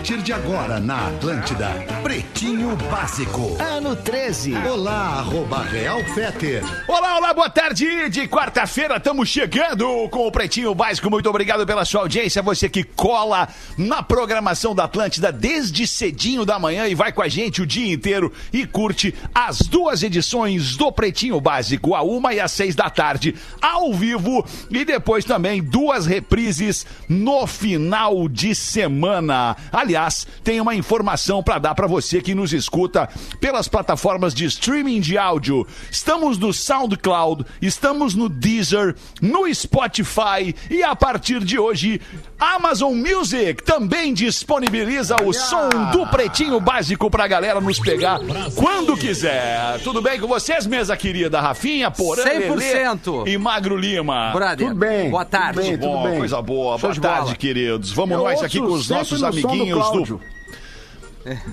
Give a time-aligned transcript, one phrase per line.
[0.00, 1.68] partir de agora na Atlântida,
[2.02, 3.58] Pretinho Básico.
[3.60, 4.54] Ano 13.
[4.66, 6.64] Olá, arroba Real Feter.
[6.88, 8.08] Olá, olá, boa tarde.
[8.08, 11.10] De quarta-feira estamos chegando com o Pretinho Básico.
[11.10, 12.40] Muito obrigado pela sua audiência.
[12.40, 13.46] Você que cola
[13.76, 17.92] na programação da Atlântida desde cedinho da manhã e vai com a gente o dia
[17.92, 22.88] inteiro e curte as duas edições do Pretinho Básico, a uma e às seis da
[22.88, 29.58] tarde, ao vivo e depois também duas reprises no final de semana.
[29.90, 33.08] Aliás, tem uma informação para dar para você que nos escuta
[33.40, 35.66] pelas plataformas de streaming de áudio.
[35.90, 42.00] Estamos no SoundCloud, estamos no Deezer, no Spotify e a partir de hoje,
[42.38, 48.20] Amazon Music também disponibiliza o som do Pretinho Básico pra galera nos pegar
[48.54, 49.80] quando quiser.
[49.82, 51.40] Tudo bem com vocês, mesa querida?
[51.40, 52.56] Rafinha, Porã, 100%.
[53.24, 54.30] Lelê e Magro Lima.
[54.32, 55.10] Brother, Tudo bem.
[55.10, 55.54] boa tarde.
[55.58, 56.18] Tudo bem, Tudo bom, bem.
[56.18, 56.72] coisa boa.
[56.78, 57.34] Show Boa de tarde, bola.
[57.36, 57.90] queridos.
[57.92, 59.48] Vamos Eu nós aqui com os nossos no som
[59.80, 60.20] do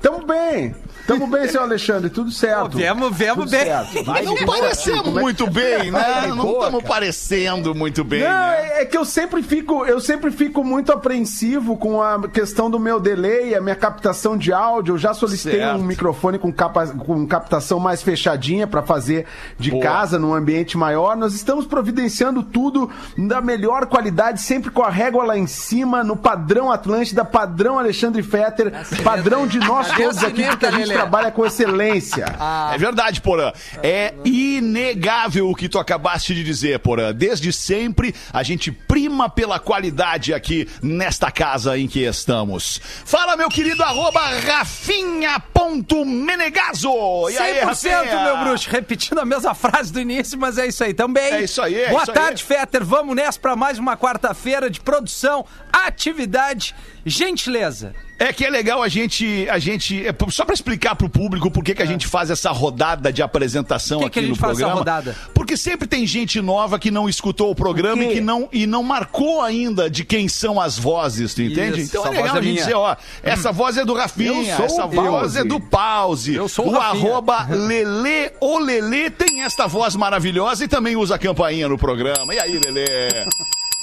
[0.00, 0.74] Tamo bem.
[1.06, 2.10] Tamo bem, seu Alexandre.
[2.10, 2.76] Tudo certo.
[2.76, 3.64] Vemos, vemos Tudo bem.
[3.64, 4.02] certo.
[4.04, 6.26] Vai Não parecemos muito bem, né?
[6.28, 8.68] Não estamos parecendo muito bem, Não, né?
[8.72, 12.78] é é que eu sempre fico, eu sempre fico muito apreensivo com a questão do
[12.78, 14.94] meu delay, a minha captação de áudio.
[14.94, 15.80] Eu já solicitei Certo.
[15.80, 19.24] um microfone com, capa- com captação mais fechadinha para fazer
[19.58, 19.82] de Boa.
[19.82, 21.16] casa, num ambiente maior.
[21.16, 26.16] Nós estamos providenciando tudo da melhor qualidade, sempre com a régua lá em cima, no
[26.16, 30.95] padrão Atlântida, padrão Alexandre Fetter, padrão de nós todos aqui, porque a gente?
[30.96, 32.24] Trabalha com excelência.
[32.72, 33.52] É verdade, Porã.
[33.82, 37.12] É inegável o que tu acabaste de dizer, Porã.
[37.12, 42.80] Desde sempre, a gente prima pela qualidade aqui nesta casa em que estamos.
[43.04, 46.88] Fala, meu querido, arroba rafinha.menegaso.
[47.30, 48.24] E aí, 100% Rafinha?
[48.24, 48.70] meu bruxo.
[48.70, 51.32] Repetindo a mesma frase do início, mas é isso aí também.
[51.32, 52.58] É isso aí, é Boa isso tarde, aí.
[52.58, 52.84] Fetter.
[52.84, 56.74] Vamos nessa para mais uma quarta-feira de produção, atividade,
[57.04, 57.94] gentileza.
[58.18, 61.62] É que é legal a gente, a gente, é, só pra explicar pro público por
[61.62, 64.36] que que a gente faz essa rodada de apresentação que que aqui a gente no
[64.36, 64.78] faz essa programa.
[64.80, 65.16] rodada?
[65.34, 68.66] Porque sempre tem gente nova que não escutou o programa Por e que não e
[68.66, 71.82] não marcou ainda de quem são as vozes, tu entende?
[71.82, 72.62] Isso, então é essa legal é a gente minha.
[72.64, 76.34] dizer, ó, essa voz é do Rafinha, essa o voz é do Pause.
[76.34, 77.10] Eu sou o o Rafinha.
[77.10, 82.34] arroba Lelê, o Lelê tem esta voz maravilhosa e também usa a campainha no programa.
[82.34, 82.86] E aí, Lelê?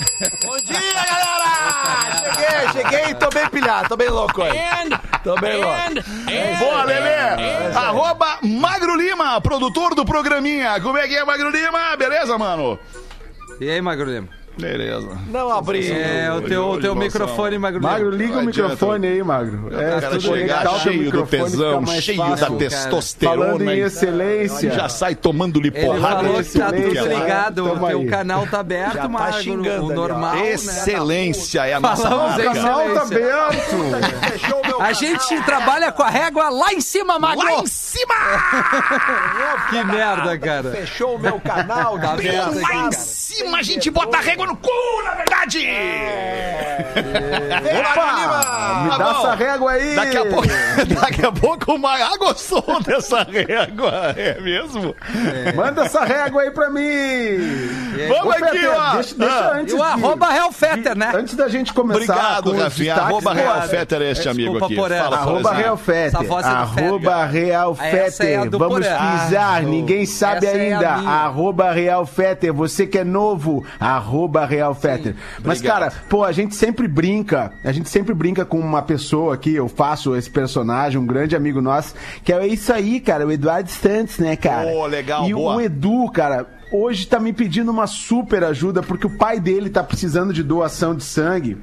[0.43, 2.33] Bom dia, galera!
[2.33, 4.51] Cheguei, cheguei, tô bem pilhado, tô bem louco aí.
[5.23, 5.69] Tô bem louco.
[6.59, 7.75] Boa, Lelê!
[7.75, 10.79] Arroba Magro Lima, produtor do programinha.
[10.81, 11.95] Como é que é, Magro Lima?
[11.97, 12.79] Beleza, mano?
[13.59, 14.29] E aí, Magro Lima?
[14.57, 15.07] Beleza.
[15.27, 15.91] Não abri.
[15.91, 17.81] É, o teu, o teu microfone, Magro.
[17.81, 18.69] Magro, liga Não o adianta.
[18.73, 19.69] microfone aí, Magro.
[19.73, 22.35] É, O cara chegar cheio do tesão, cheio fácil.
[22.35, 22.57] da cara.
[22.57, 23.45] testosterona.
[23.45, 24.71] Falando em excelência.
[24.71, 26.15] Já sai tomando-lhe Ele porrada.
[26.23, 27.15] falou que tá tudo né?
[27.15, 30.51] ligado, o Tamo teu canal tá aberto, Já tá Magro, xingando o normal, né?
[30.51, 32.51] Excelência é a nossa Falamos marca.
[32.51, 33.17] O canal tá Excelência.
[33.17, 34.31] aberto.
[34.31, 37.43] Fechou o meu A gente trabalha com a régua lá em cima, Magro.
[37.43, 38.13] Lá em cima!
[39.69, 40.71] Que merda, cara.
[40.71, 42.43] Fechou o meu canal, Tá galera.
[42.45, 42.91] aberto aqui, Lá em cara.
[43.43, 44.69] Cima a gente bota a régua no cu,
[45.03, 45.67] na verdade!
[47.53, 48.81] Opa!
[48.83, 49.95] Me dá Tá essa régua aí!
[49.95, 50.47] Daqui a pouco,
[51.01, 54.95] daqui a pouco o Maia ah, gostou dessa régua, é mesmo?
[55.55, 56.83] Manda essa régua aí pra mim!
[58.07, 58.93] Vamos Ô, aqui, Fetter, ó.
[58.95, 59.51] Deixa, deixa Ah.
[59.55, 60.27] antes E o de- arroba
[60.95, 61.11] né?
[61.13, 62.95] Antes da gente começar Obrigado, Rafinha.
[62.95, 63.41] Arroba né?
[63.43, 64.75] Real Fetter é este amigo aqui.
[64.75, 65.63] Fala, Arroba Porazinho.
[65.63, 66.05] Real Fetter.
[66.07, 67.31] Essa voz é do Arroba Fetter.
[67.31, 68.49] Real Essa é a Fetter.
[68.49, 70.89] do Vamos pisar, Ah, ninguém sabe é ainda.
[70.89, 72.53] Arroba Real Fetter.
[72.53, 73.32] Você que é novo,
[73.79, 75.15] arroba Real Fetter.
[75.43, 77.51] Mas, cara, pô, a gente sempre brinca.
[77.63, 79.53] A gente sempre brinca com uma pessoa aqui.
[79.55, 83.25] Eu faço esse personagem, um grande amigo nosso, que é isso aí, cara.
[83.25, 84.69] O Eduardo Santos, né, cara?
[84.71, 85.55] Pô, legal, E boa.
[85.55, 86.45] o Edu, cara.
[86.71, 90.95] Hoje tá me pedindo uma super ajuda porque o pai dele tá precisando de doação
[90.95, 91.55] de sangue.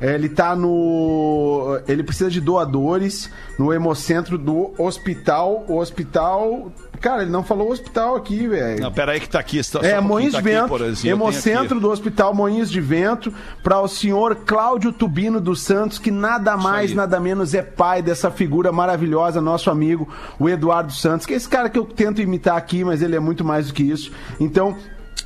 [0.00, 1.80] É, Ele tá no.
[1.88, 3.28] Ele precisa de doadores
[3.58, 5.64] no hemocentro do hospital.
[5.68, 6.70] O hospital.
[7.02, 8.80] Cara, ele não falou hospital aqui, velho.
[8.80, 9.62] Não, peraí que tá aqui.
[9.62, 11.80] Só, É, Moinhos tá de aqui, Vento, tenho Hemocentro aqui.
[11.80, 16.94] do Hospital Moinhos de Vento, para o senhor Cláudio Tubino dos Santos, que nada mais,
[16.94, 20.08] nada menos é pai dessa figura maravilhosa, nosso amigo,
[20.38, 23.20] o Eduardo Santos, que é esse cara que eu tento imitar aqui, mas ele é
[23.20, 24.12] muito mais do que isso.
[24.38, 24.76] Então,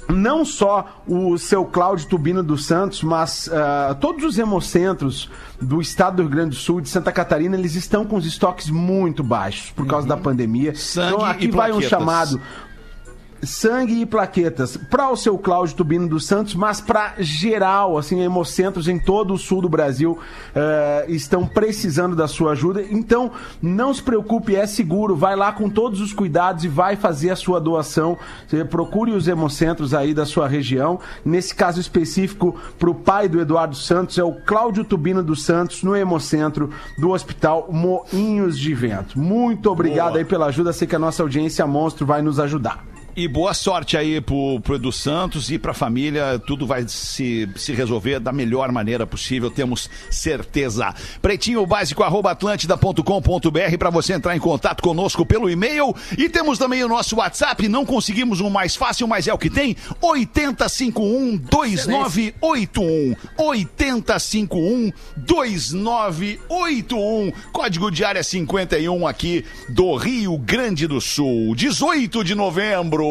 [0.09, 5.31] não só o seu Cláudio Tubino dos Santos, mas ah, todos os hemocentros
[5.61, 8.71] do estado do Rio Grande do Sul de Santa Catarina, eles estão com os estoques
[8.71, 10.71] muito baixos por causa da pandemia.
[10.71, 10.77] Uhum.
[10.77, 12.41] Sangue então aqui vai um chamado
[13.43, 18.89] sangue e plaquetas para o seu Cláudio Tubino dos Santos, mas para geral, assim, hemocentros
[18.89, 20.19] em todo o sul do Brasil
[20.55, 22.83] eh, estão precisando da sua ajuda.
[22.83, 23.31] Então,
[23.61, 25.15] não se preocupe, é seguro.
[25.15, 28.19] Vai lá com todos os cuidados e vai fazer a sua doação.
[28.47, 30.99] Você procure os hemocentros aí da sua região.
[31.25, 35.83] Nesse caso específico, para o pai do Eduardo Santos, é o Cláudio Tubino dos Santos,
[35.83, 39.19] no hemocentro do Hospital Moinhos de Vento.
[39.19, 40.19] Muito obrigado Boa.
[40.19, 40.73] aí pela ajuda.
[40.73, 42.96] Sei que a nossa audiência monstro vai nos ajudar.
[43.19, 46.39] E boa sorte aí pro, pro Edu Santos e pra família.
[46.39, 50.95] Tudo vai se, se resolver da melhor maneira possível, temos certeza.
[51.23, 55.97] Pretinho básico arroba atlântida.com.br para você entrar em contato conosco pelo e-mail.
[56.19, 57.67] E temos também o nosso WhatsApp.
[57.71, 59.75] Não conseguimos um mais fácil, mas é o que tem.
[60.03, 63.17] 8051 2981.
[63.39, 67.33] 8051 2981.
[67.51, 71.57] Código de área 51 aqui do Rio Grande do Sul.
[71.57, 73.06] 18 de novembro.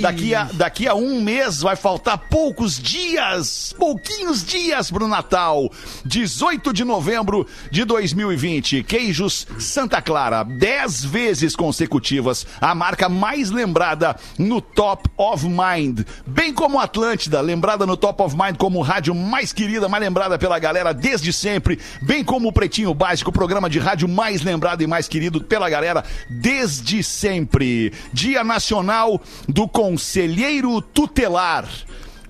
[0.00, 5.70] Daqui a, daqui a um mês vai faltar poucos dias, pouquinhos dias pro Natal.
[6.04, 8.82] 18 de novembro de 2020.
[8.82, 16.00] Queijos Santa Clara, 10 vezes consecutivas, a marca mais lembrada no Top of Mind.
[16.26, 20.58] Bem como Atlântida, lembrada no Top of Mind como rádio mais querida, mais lembrada pela
[20.58, 21.78] galera desde sempre.
[22.02, 26.04] Bem como o Pretinho Básico, programa de rádio mais lembrado e mais querido pela galera
[26.28, 27.92] desde sempre.
[28.12, 31.68] Dia Nacional do Conselheiro Tutelar.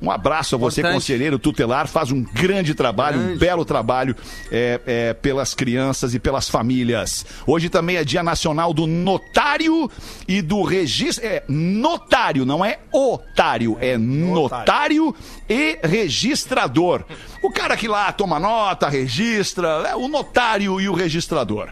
[0.03, 0.95] Um abraço a você, Importante.
[0.95, 3.39] conselheiro tutelar, faz um grande trabalho, um Grande.
[3.39, 4.17] belo trabalho
[4.51, 7.27] é, é, pelas crianças e pelas famílias.
[7.47, 9.91] Hoje também é Dia Nacional do Notário
[10.27, 11.27] e do Registro.
[11.27, 15.15] É notário, não é otário, é notário
[15.47, 17.05] e registrador.
[17.43, 21.69] O cara que lá toma nota, registra, é o notário e o registrador.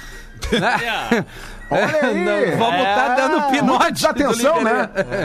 [0.51, 1.25] Né?
[1.72, 2.24] Olha aí.
[2.24, 3.15] Não, vamos estar É.
[3.15, 3.63] dando pinote.
[3.63, 4.89] Muita desatenção, né?
[4.96, 5.24] Liberê.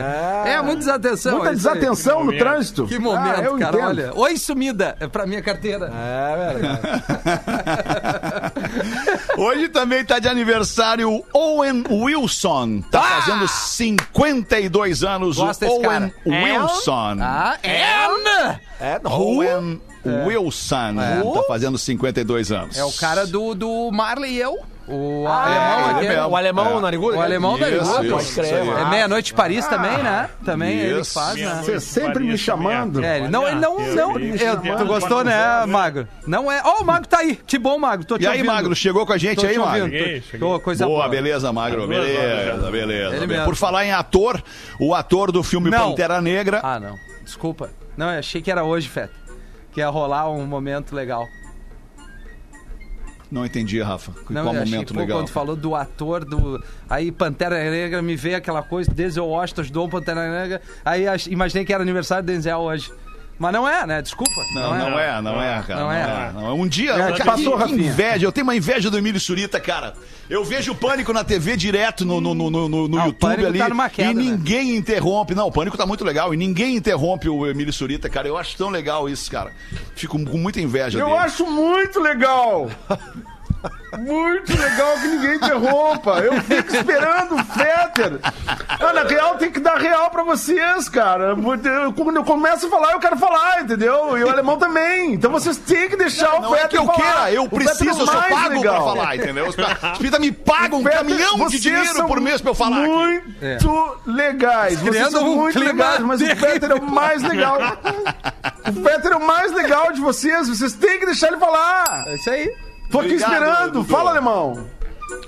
[0.51, 1.33] É, muita desatenção.
[1.33, 2.87] Muita é desatenção no trânsito.
[2.87, 3.77] Que Ah, momento, eu cara.
[3.77, 3.87] entendo.
[3.89, 4.13] Olha.
[4.15, 4.97] Oi, sumida.
[4.99, 5.93] É pra minha carteira.
[5.93, 6.81] É verdade.
[9.37, 12.83] Hoje também tá de aniversário o Owen Wilson.
[12.91, 13.21] Tá Ah!
[13.21, 15.37] fazendo 52 anos.
[15.37, 16.13] Gosto o Owen cara.
[16.25, 17.17] Wilson.
[17.21, 18.59] Ah, and...
[18.81, 20.95] É, Owen Wilson.
[21.35, 22.77] Tá fazendo 52 anos.
[22.79, 24.59] É o cara do, do Marley e eu.
[24.93, 26.13] O Ah, alemão é, aquele.
[26.15, 26.21] ele.
[26.23, 26.81] O alemão É.
[26.81, 27.17] narigudo?
[27.17, 28.11] O alemão Isso, narigudo.
[28.11, 28.55] Pode crer.
[28.55, 30.29] É meia-noite em Paris também, né?
[30.45, 31.15] Também ele Isso.
[31.15, 31.61] faz, né?
[31.63, 33.05] Você sempre me chamando.
[33.05, 34.19] É, ele não, ele não, não.
[34.19, 36.09] eu- tu gostou, né, Magro?
[36.27, 36.61] Não é.
[36.65, 37.39] Ó, o Magro tá aí.
[37.47, 38.05] Que bom, Magro.
[38.05, 38.47] Tô te E aí, ouvindo.
[38.53, 39.85] Magro, chegou com a gente Tô aí, Magro?
[39.85, 40.41] Cheguei, cheguei.
[40.41, 41.09] Tô, coisa Boa, boa.
[41.09, 41.87] beleza, Magro.
[41.87, 43.15] Beleza, beleza.
[43.15, 43.45] Ele mesmo.
[43.45, 44.43] Por falar em ator,
[44.81, 45.91] o ator do filme Não.
[45.91, 46.61] Pantera Negra.
[46.65, 46.97] Ah, não.
[47.25, 47.71] Desculpa.
[47.97, 49.13] Não, eu achei que era hoje, Feta.
[49.73, 51.27] Que ia rolar um momento legal.
[53.31, 54.13] Não entendi, Rafa.
[54.29, 55.19] Não, Qual eu achei, momento pô, legal?
[55.19, 56.63] quando falou do ator do.
[56.89, 60.61] Aí Pantera Negra me veio aquela coisa, Denzel Washington ajudou o Pantera Negra.
[60.85, 62.93] Aí imaginei que era aniversário do Denzel hoje.
[63.41, 64.03] Mas não é, né?
[64.03, 64.35] Desculpa.
[64.55, 65.81] Não, não é, não é, cara.
[65.81, 66.01] Não Não é.
[66.03, 66.33] é.
[66.35, 66.53] não é.
[66.53, 67.89] Um dia, É, cara, que passou, que Rafinha.
[67.89, 68.27] inveja.
[68.27, 69.95] Eu tenho uma inveja do Emílio Surita, cara.
[70.29, 73.59] Eu vejo o Pânico na TV direto no, no, no, no, no Ah, YouTube ali.
[73.59, 75.35] tá numa queda, e ninguém interrompe.
[75.35, 76.35] Não, o Pânico tá muito legal.
[76.35, 78.29] E ninguém interrompe o Emílio Surita, cara.
[78.29, 79.51] Eu acho tão legal isso, cara.
[79.97, 81.19] Fico com muita inveja Eu dele.
[81.21, 82.69] acho muito legal.
[83.99, 86.21] Muito legal que ninguém interrompa.
[86.21, 88.19] Eu fico esperando o Fetter.
[88.69, 91.35] Ah, na real, tem que dar real pra vocês, cara.
[91.97, 94.17] Quando eu começo a falar, eu quero falar, entendeu?
[94.17, 95.13] E o alemão também.
[95.15, 96.97] Então vocês têm que deixar o Não é Fetter que eu falar.
[96.99, 98.75] queira, eu O preciso, é eu sou mais pago legal.
[98.77, 99.49] pra falar, entendeu?
[99.49, 99.57] Os
[99.99, 102.79] pita me pagam um Fetter, caminhão de dinheiro por mês pra eu falar.
[102.85, 102.89] aqui.
[102.89, 104.79] Muito legais.
[104.79, 106.49] Vocês Criando são um muito legais, mas o terrível.
[106.51, 107.59] Fetter é o mais legal.
[108.71, 110.49] O Fetter é o mais legal de vocês.
[110.49, 112.05] Vocês têm que deixar ele falar.
[112.07, 112.55] É isso aí.
[112.91, 113.73] Tô aqui Obrigado, esperando.
[113.73, 113.85] Dudu.
[113.89, 114.67] Fala, alemão.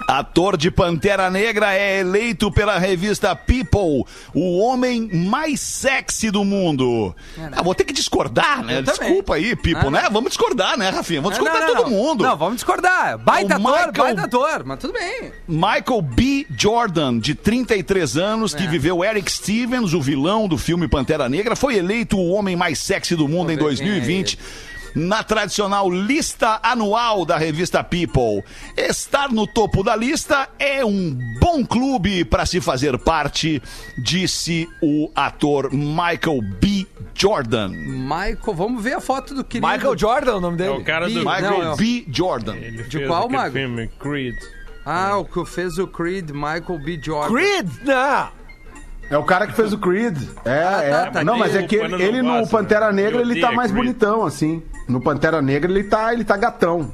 [0.06, 7.14] Ator de Pantera Negra é eleito pela revista People o homem mais sexy do mundo.
[7.52, 8.78] Ah, vou ter que discordar, né?
[8.78, 9.00] Eu também.
[9.08, 10.02] Desculpa aí, People, Ah, né?
[10.04, 10.10] não.
[10.12, 11.20] Vamos discordar, né, Rafinha?
[11.20, 11.96] Vamos Não, discordar não, todo não.
[11.98, 12.24] mundo.
[12.24, 13.18] Não, vamos discordar.
[13.18, 14.62] Baita O ator, Michael- baita ator.
[14.64, 15.32] Mas tudo bem.
[15.48, 16.46] Michael B.
[16.56, 18.68] Jordan, de 33 anos, que É.
[18.68, 23.16] viveu Eric Stevens, o vilão do filme Pantera Negra, foi eleito o homem mais sexy
[23.16, 24.38] do mundo em ver quem é 2020.
[24.94, 28.44] Na tradicional lista anual da revista People.
[28.76, 33.62] Estar no topo da lista é um bom clube para se fazer parte,
[33.96, 36.86] disse o ator Michael B.
[37.14, 37.68] Jordan.
[37.68, 39.66] Michael, vamos ver a foto do querido.
[39.66, 40.70] Michael Jordan é o nome É dele.
[40.78, 41.14] o cara do.
[41.18, 41.76] Michael Não, não.
[41.76, 42.04] B.
[42.10, 42.56] Jordan.
[42.56, 43.52] Ele De fez qual, Mago?
[43.54, 44.36] filme Creed.
[44.84, 47.00] Ah, o que fez o Creed, Michael B.
[47.02, 47.34] Jordan.
[47.34, 47.68] Creed?
[47.84, 48.28] Não.
[49.10, 50.16] É o cara que fez o Creed.
[50.44, 51.10] É, tá, é.
[51.10, 51.24] tá.
[51.24, 53.02] Não, mas é que ele, ele no Pantera né?
[53.02, 53.84] Negra, Ele tá mais Creed.
[53.84, 54.62] bonitão, assim.
[54.88, 56.92] No Pantera Negra, ele tá, ele tá gatão.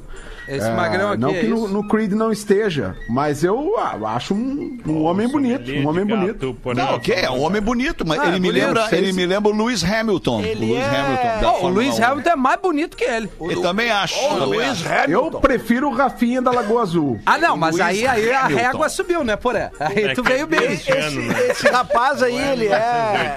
[0.49, 1.67] Esse É, magrão aqui não é que no, isso?
[1.67, 6.57] no Creed não esteja, mas eu ah, acho um, um homem bonito, um homem bonito.
[6.75, 9.51] Não, ok, é um homem bonito, mas Ah, ele, me bonito, lembra, ele me lembra
[9.51, 10.41] o Lewis Hamilton.
[10.41, 12.03] Ele o Lewis é- Hamilton da Oh, o 1.
[12.03, 13.29] Hamilton é mais bonito que ele.
[13.39, 14.15] Eu também acho.
[14.19, 14.87] O também Luiz acho.
[15.09, 15.39] Eu Hamilton.
[15.41, 17.19] prefiro o Rafinha da Lagoa Azul.
[17.25, 19.71] Ah, não, mas aí, aí a régua subiu, né, Poré?
[19.79, 20.73] Aí É tu veio bem.
[20.73, 21.47] esse né?
[21.49, 22.69] Esse rapaz aí, ele é.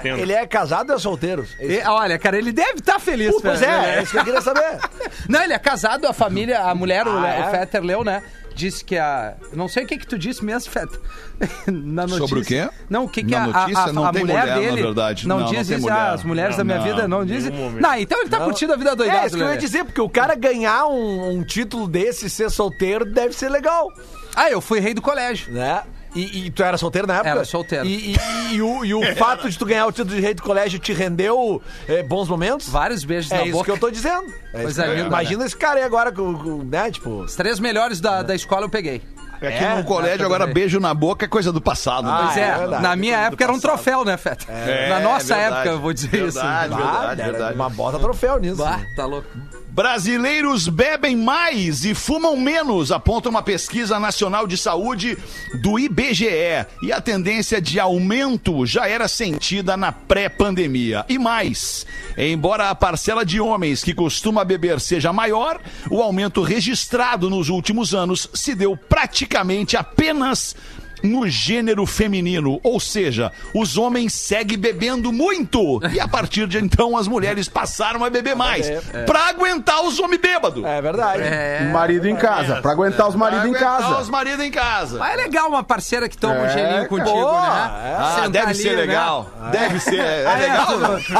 [0.03, 0.21] 1980.
[0.21, 1.45] Ele é casado ou é solteiro?
[1.59, 3.33] E, olha, cara, ele deve estar feliz.
[3.41, 3.95] Pois é, né?
[3.97, 4.79] é isso que eu queria saber.
[5.27, 7.51] Não, ele é casado, a família, a mulher, o, Ah, o é?
[7.51, 8.23] Fetter leu, né?
[8.55, 9.33] Disse que a.
[9.53, 10.99] Não sei o que que tu disse mesmo, Fetter.
[11.67, 12.19] Na notícia.
[12.27, 12.69] Sobre o quê?
[12.89, 14.61] Não, o que que Na a, a, notícia a, não a tem mulher mulher, na
[14.61, 14.81] dele.
[14.83, 15.27] verdade.
[15.27, 15.97] Não, Não, não diz tem isso, mulher.
[15.99, 17.51] ah, as mulheres da minha Não, vida não em dizem.
[17.79, 19.19] Não, então ele tá curtindo a vida doidada.
[19.23, 22.51] É isso que eu ia dizer, porque o cara ganhar um, um título desse, ser
[22.51, 23.87] solteiro, deve ser legal,
[24.35, 25.51] Ah, eu fui rei do colégio.
[25.51, 25.81] né?
[26.15, 27.29] E, e tu era solteiro na época?
[27.29, 27.85] Era solteiro.
[27.85, 30.43] E, e- e o, e o fato de tu ganhar o título de rei do
[30.43, 32.69] colégio te rendeu é, bons momentos?
[32.69, 33.65] Vários beijos É na isso boca.
[33.65, 34.31] que eu tô dizendo.
[34.53, 36.91] É Coisa isso que eu- linda, Imagina esse cara aí agora, com, com, né?
[36.91, 37.21] Tipo.
[37.23, 39.01] Os três melhores da, da escola eu peguei.
[39.41, 42.07] É que É, no colégio agora beijo na boca é coisa do passado.
[42.07, 42.23] Ah, né?
[42.27, 42.83] Pois é, é verdade.
[42.83, 44.45] na minha época era um troféu, né, Feta?
[44.87, 45.55] na nossa É verdade.
[45.61, 46.81] época, eu vou dizer Verdade, isso.
[46.81, 47.55] verdade, era verdade.
[47.55, 48.55] Uma bota troféu nisso.
[48.63, 49.27] Bah, tá louco.
[49.73, 55.17] Brasileiros bebem mais e fumam menos, aponta uma pesquisa nacional de saúde
[55.63, 56.67] do IBGE.
[56.83, 61.03] E a tendência de aumento já era sentida na pré-pandemia.
[61.09, 67.27] E mais, embora a parcela de homens que costuma beber seja maior, o aumento registrado
[67.27, 70.55] nos últimos anos se deu praticamente apenas
[71.03, 76.95] no gênero feminino, ou seja, os homens seguem bebendo muito e a partir de então
[76.97, 78.67] as mulheres passaram a beber mais
[79.05, 80.63] pra aguentar os homens bêbados.
[80.63, 81.21] É verdade.
[81.23, 81.69] É.
[81.73, 83.99] Marido em casa, pra aguentar os maridos em aguentar casa.
[84.01, 84.97] os maridos em casa.
[84.97, 87.95] Mas é legal uma parceira que toma um É, gelinho contigo, boa, né?
[87.99, 88.75] Ah, deve ali, ser né?
[88.81, 89.29] legal.
[89.51, 89.99] Deve ser.
[89.99, 90.67] É, é legal?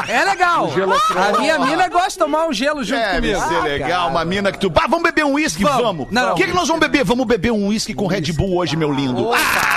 [0.08, 0.70] É legal.
[1.36, 3.48] A minha mina gosta de tomar um gelo junto Deve comigo.
[3.50, 4.72] ser legal, uma mina que tu.
[4.76, 5.64] Ah, vamos beber um uísque?
[5.64, 5.82] Vamos.
[5.84, 6.08] Vamos.
[6.12, 6.32] Não, não.
[6.34, 7.04] O que, que nós vamos beber?
[7.04, 9.32] Vamos beber um uísque com Red Bull hoje, meu lindo.
[9.34, 9.73] Ah!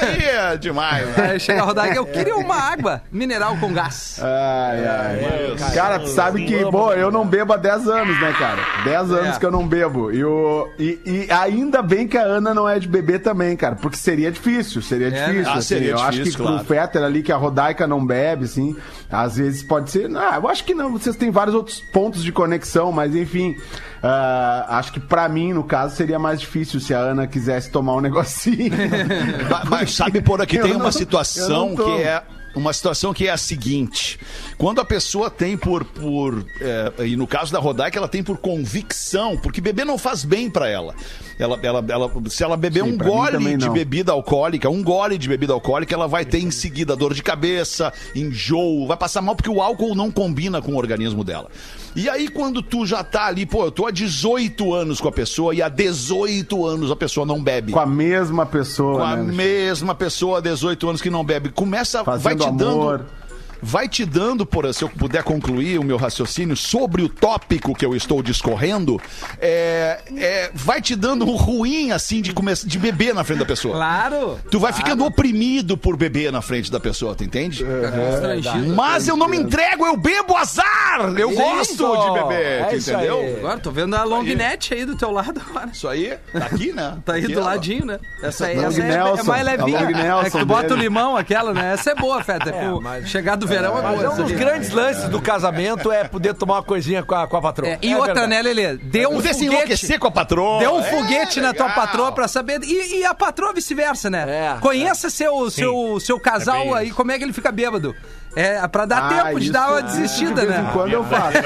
[0.00, 1.30] Aí é demais, né?
[1.32, 4.20] Aí chega a rodar eu queria uma água mineral com gás.
[4.22, 5.74] Ai, ai.
[5.74, 8.62] Cara, tu sabe que, bom, eu não bebo há 10 anos, né, cara?
[8.84, 9.38] 10 anos É.
[9.40, 10.12] que eu não bebo.
[10.12, 13.74] E, o, e, e ainda bem que a Ana não é de beber também, cara.
[13.74, 15.48] Porque seria difícil, seria É, difícil.
[15.50, 15.62] ah, assim.
[15.62, 16.56] seria eu acho que claro.
[16.58, 18.76] pro Fetter ali, que a Rodaica não bebe, assim,
[19.10, 20.08] às vezes pode ser.
[20.16, 23.56] Ah, eu acho que não, vocês têm vários outros pontos de conexão, mas enfim.
[24.02, 27.94] Ah, acho que pra mim, no caso, seria mais difícil se a Ana quisesse tomar
[27.94, 28.70] um negocinho.
[29.50, 32.22] Mas, mas sabe, por aqui tem não- uma situação que é.
[32.54, 34.18] Uma situação que é a seguinte:
[34.56, 35.84] quando a pessoa tem por.
[35.84, 40.24] por é, e no caso da Rodaica, ela tem por convicção, porque beber não faz
[40.24, 40.94] bem pra ela.
[41.38, 45.28] Ela, ela, ela, se ela beber Sim, um gole de bebida alcoólica, um gole de
[45.28, 49.48] bebida alcoólica, ela vai ter em seguida dor de cabeça, enjoo, vai passar mal porque
[49.48, 51.48] o álcool não combina com o organismo dela.
[51.94, 55.12] E aí, quando tu já tá ali, pô, eu tô há 18 anos com a
[55.12, 59.06] pessoa e há 18 anos a pessoa não bebe Com a mesma pessoa, com a
[59.06, 59.12] né?
[59.14, 59.36] Alexandre?
[59.36, 61.50] mesma pessoa há 18 anos que não bebe.
[61.50, 62.98] Começa, vai Te amor.
[62.98, 63.27] dando.
[63.62, 67.84] Vai te dando, por se eu puder concluir o meu raciocínio sobre o tópico que
[67.84, 69.00] eu estou discorrendo,
[69.40, 73.44] é, é, vai te dando um ruim assim de começar de beber na frente da
[73.44, 73.74] pessoa.
[73.74, 74.38] Claro.
[74.50, 77.64] Tu vai ficando oprimido por beber na frente da pessoa, tu entende?
[77.64, 78.74] Constrangido.
[78.74, 81.14] Mas eu não me entrego, eu bebo azar!
[81.16, 83.20] Eu gosto de beber, É tu isso entendeu?
[83.20, 83.36] aí.
[83.36, 85.70] Agora, tô vendo a long net aí do teu lado agora.
[85.72, 86.98] Isso aí, tá aqui, né?
[87.04, 87.44] Tá aí Aqui, do ó.
[87.44, 87.98] ladinho, né?
[88.22, 89.80] Essa essa é, é mais levinha.
[90.24, 90.74] É que tu bota dele.
[90.74, 91.72] o limão, aquela, né?
[91.72, 92.50] Essa é boa, Feta.
[92.50, 96.04] É, pro chegar do verão é, Mas é um dos grandes lances do casamento é
[96.04, 97.68] poder tomar uma coisinha com a, com a patroa.
[97.70, 98.28] É, e É outra, verdade.
[98.30, 98.76] né, Lelê?
[98.76, 99.54] Deu um Poder se foguete.
[99.54, 100.58] enlouquecer com a patroa.
[100.60, 102.60] Deu um É, foguete na tua patroa pra saber.
[102.62, 104.24] E, e a patroa vice-versa, né?
[104.28, 107.94] É, Conheça seu, seu, seu casal É aí, como é que ele fica bêbado.
[108.36, 110.70] É, pra dar Ah, tempo de dar uma é- desistida, De vez em né?
[110.72, 111.38] quando eu faço.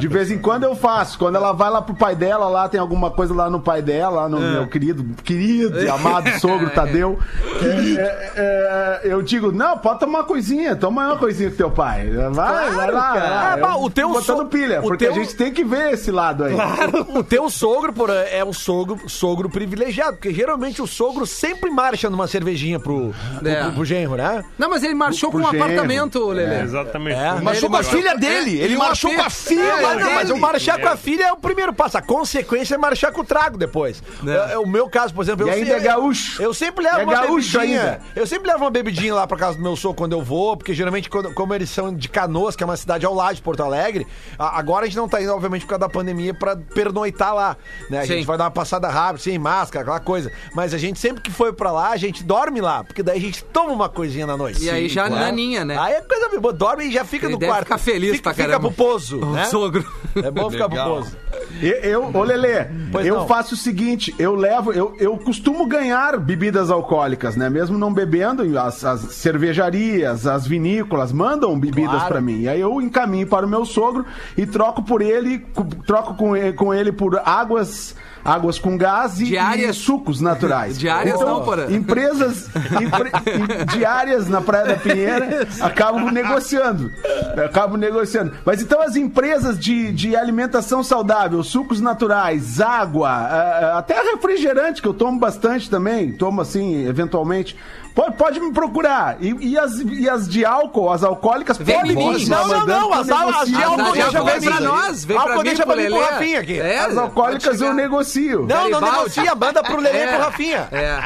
[0.00, 1.18] De vez em quando eu faço.
[1.18, 4.22] Quando ela vai lá pro pai dela, lá tem alguma coisa lá no pai dela,
[4.22, 7.18] lá no meu querido, querido e amado sogro Tadeu.
[7.62, 11.70] é, é, é, eu digo, não, pode tomar uma coisinha, toma uma coisinha com teu
[11.70, 12.08] pai.
[12.10, 13.12] Vai, vai lá.
[13.12, 13.52] vai lá.
[13.52, 15.92] Ah, Eu mas o teu botando so- pilha, porque teu- a gente tem que ver
[15.94, 16.54] esse lado aí.
[17.14, 22.10] O teu sogro por, é um sogro, sogro privilegiado, porque geralmente o sogro sempre marcha
[22.10, 23.62] numa cervejinha pro, pro, É.
[23.64, 24.42] pro, pro genro, né?
[24.58, 25.64] Não, mas ele marchou Pro com um genro.
[26.10, 26.62] Apartamento, Lelê.
[26.62, 27.16] Exatamente.
[27.18, 27.40] É.
[27.40, 28.58] Marchou com a filha dele.
[28.60, 30.14] Ele E o marchou com a filha É, dele.
[30.14, 31.98] mas o marchar com a filha é o primeiro passo.
[31.98, 34.02] A consequência é marchar com o trago depois.
[34.26, 34.58] É.
[34.58, 36.42] o meu caso, por exemplo, E eu ainda é gaúcho.
[36.42, 37.82] Eu sempre levo É uma gaúcho bebidinha.
[37.82, 38.00] ainda.
[38.14, 40.74] Eu sempre levo uma bebidinha lá pra casa do meu sogro quando eu vou, porque
[40.74, 43.62] geralmente, quando- como eles são de Canoas, que é uma cidade ao lado de Porto
[43.62, 44.06] Alegre,
[44.38, 47.56] agora a gente não tá indo, obviamente, por causa da pandemia, pra pernoitar lá.
[47.88, 47.98] Né?
[48.00, 48.08] A Sim.
[48.14, 50.30] gente vai dar uma passada rápida, sem máscara, aquela coisa.
[50.54, 53.20] Mas a gente sempre que foi pra lá, a gente dorme lá, porque daí a
[53.20, 54.62] gente toma uma coisinha na noite.
[54.62, 55.76] E aí já naninha, né?
[55.78, 57.64] Aí é coisa boa, dorme e já fica Ele no deve quarto.
[57.64, 58.68] ficar feliz fica, pra Fica caramba.
[58.68, 59.44] pro pouso, O né?
[59.44, 59.84] sogro.
[60.16, 61.16] É bom ficar pro pouso.
[61.60, 63.26] Eu, eu ô Lelê, Pois eu não.
[63.28, 67.50] faço o seguinte, eu levo, eu, eu costumo ganhar bebidas alcoólicas, né?
[67.50, 72.08] Mesmo não bebendo, as, as cervejarias, as vinícolas mandam bebidas Claro.
[72.08, 72.42] pra mim.
[72.42, 74.04] E aí eu encaminho para o meu sogro
[74.36, 79.20] e troco por ele, co- troco com ele, com ele por águas águas com gás
[79.20, 79.76] e, Diárias.
[79.76, 80.78] e sucos naturais.
[80.78, 81.66] Diárias não, porra.
[81.72, 82.48] Empresas
[82.80, 86.90] empre- em- diárias na Praia da Pinheira acabam negociando.
[87.44, 88.32] Acabam negociando.
[88.44, 94.82] Mas então as empresas de, de alimentação saudável, sucos naturais, água, ah, ah, até refrigerante,
[94.82, 97.56] que eu tomo bastante também, tomo assim, eventualmente.
[97.94, 99.16] Pode, pode me procurar.
[99.20, 102.92] E, e as, e as de álcool, as alcoólicas, Vem podem continuar Não, não, não,
[102.94, 105.72] as- as de álcool já deixa vem pra nós, vem Álcool pra mim, deixa pro
[105.74, 106.10] pra mim pro Lelê.
[106.10, 106.60] Rafinha aqui.
[106.60, 108.46] É, As alcoólicas eu negocio.
[108.46, 110.06] Não, não negocia, manda pro Lelê e É.
[110.06, 110.68] pro Rafinha.
[110.72, 111.00] É.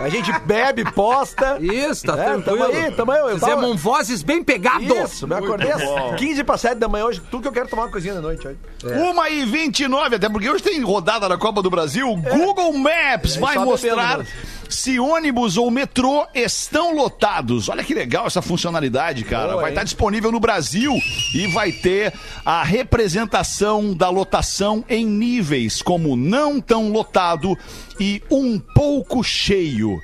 [0.00, 1.58] A gente bebe, posta.
[1.60, 2.58] Isso, tá É, tranquilo.
[2.58, 4.82] tamo aí, tamo aí, eu Fizemos tava- um vozes bem pegado.
[4.84, 5.82] Isso, me acordei às
[6.18, 7.22] 15 para 7 da manhã hoje.
[7.30, 8.58] Tu que eu quero tomar uma coisinha da noite hoje.
[8.98, 12.06] Uma e 29, até porque hoje tem rodada na Copa do Brasil.
[12.16, 14.30] Google Maps vai só mostrar bebendo
[14.72, 17.68] se ônibus ou metrô estão lotados.
[17.68, 19.48] Olha que legal essa funcionalidade, cara.
[19.48, 19.74] Boa, vai hein?
[19.74, 20.92] estar disponível no Brasil
[21.34, 22.12] e vai ter
[22.44, 27.56] a representação da lotação em níveis como não tão lotado
[28.00, 30.00] e um pouco cheio.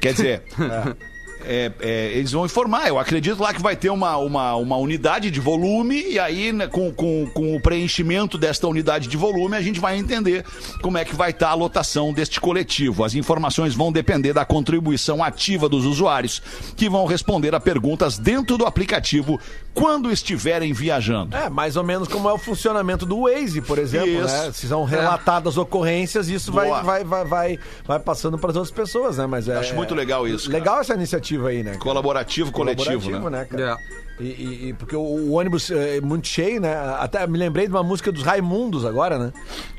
[0.00, 0.96] Quer dizer, é,
[1.44, 2.88] é, eles vão informar.
[2.88, 6.66] Eu acredito lá que vai ter uma, uma, uma unidade de volume e aí, né,
[6.66, 10.44] com, com, com o preenchimento desta unidade de volume, a gente vai entender
[10.82, 13.04] como é que vai estar a lotação deste coletivo.
[13.04, 16.42] As informações vão depender da contribuição ativa dos usuários,
[16.76, 19.40] que vão responder a perguntas dentro do aplicativo
[19.72, 21.36] quando estiverem viajando.
[21.36, 24.50] É, mais ou menos como é o funcionamento do Waze, por exemplo, né?
[24.52, 29.18] Se são relatadas ocorrências, isso vai, vai, vai, vai, vai passando para as outras pessoas,
[29.18, 29.26] né?
[29.26, 31.76] Mas é, Acho muito legal isso, Legal essa iniciativa aí, né?
[31.76, 33.44] Colaborativo, coletivo, Colaborativo, né?
[33.44, 33.76] cara?
[34.18, 36.74] E, e- e porque o, o ônibus é muito cheio, né?
[36.98, 39.32] Até me lembrei de uma música dos Raimundos agora, né?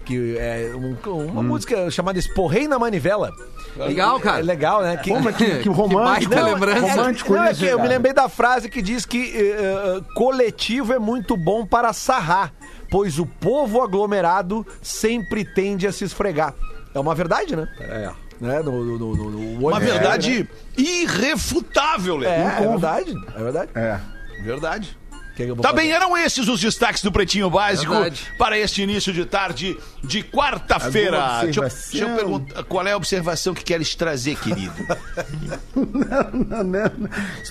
[0.04, 3.32] Que é um- uma música chamada Esporrei na Manivela.
[3.78, 4.40] Legal, cara.
[4.40, 4.98] É legal, né?
[4.98, 6.30] Que, que, que romântico.
[6.32, 6.80] baita lembrança.
[6.82, 7.88] Romântico não, é isso, que eu cara.
[7.88, 12.52] me lembrei da frase que diz que eh, eh, coletivo é muito bom para sarrar,
[12.90, 16.54] pois o povo aglomerado sempre tende a se esfregar.
[16.94, 17.68] É uma verdade, né?
[17.80, 18.10] É.
[18.42, 18.60] Né?
[18.64, 20.48] No, no, no, no- Uma verdade né?
[20.76, 22.26] irrefutável, Lê.
[22.28, 23.14] É, é verdade.
[23.36, 23.72] É verdade.
[23.76, 24.00] É.
[24.44, 24.98] Verdade.
[25.46, 25.82] Que eu vou Tá fazer?
[25.82, 28.22] bem, eram esses os destaques do Pretinho Básico Verdade.
[28.38, 31.42] para este início de tarde de quarta-feira.
[31.44, 34.74] Deixa, deixa eu perguntar, qual é a observação que queres trazer, querido?
[35.76, 37.10] Não, não, não.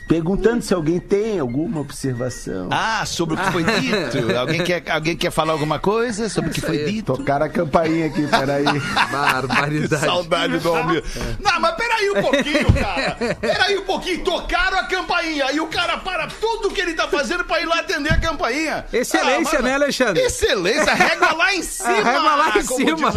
[0.09, 2.69] Perguntando se alguém tem alguma observação.
[2.71, 4.33] Ah, sobre o que foi dito.
[4.37, 6.93] Alguém quer, alguém quer falar alguma coisa sobre o que foi aí.
[6.93, 7.17] dito?
[7.17, 8.65] Tocar a campainha aqui, peraí.
[9.11, 10.05] Barbaridade.
[10.05, 11.03] Saudade do Almir.
[11.41, 13.17] Não, mas peraí um pouquinho, cara.
[13.41, 14.25] Peraí um pouquinho.
[14.25, 15.53] Tocaram a campainha.
[15.53, 18.85] E o cara para tudo que ele tá fazendo pra ir lá atender a campainha.
[18.93, 20.23] Excelência, Ah, né, Alexandre?
[20.23, 20.95] Excelência.
[20.95, 21.89] Régua lá em cima.
[22.03, 23.11] régua lá em cima.
[23.11, 23.17] diz.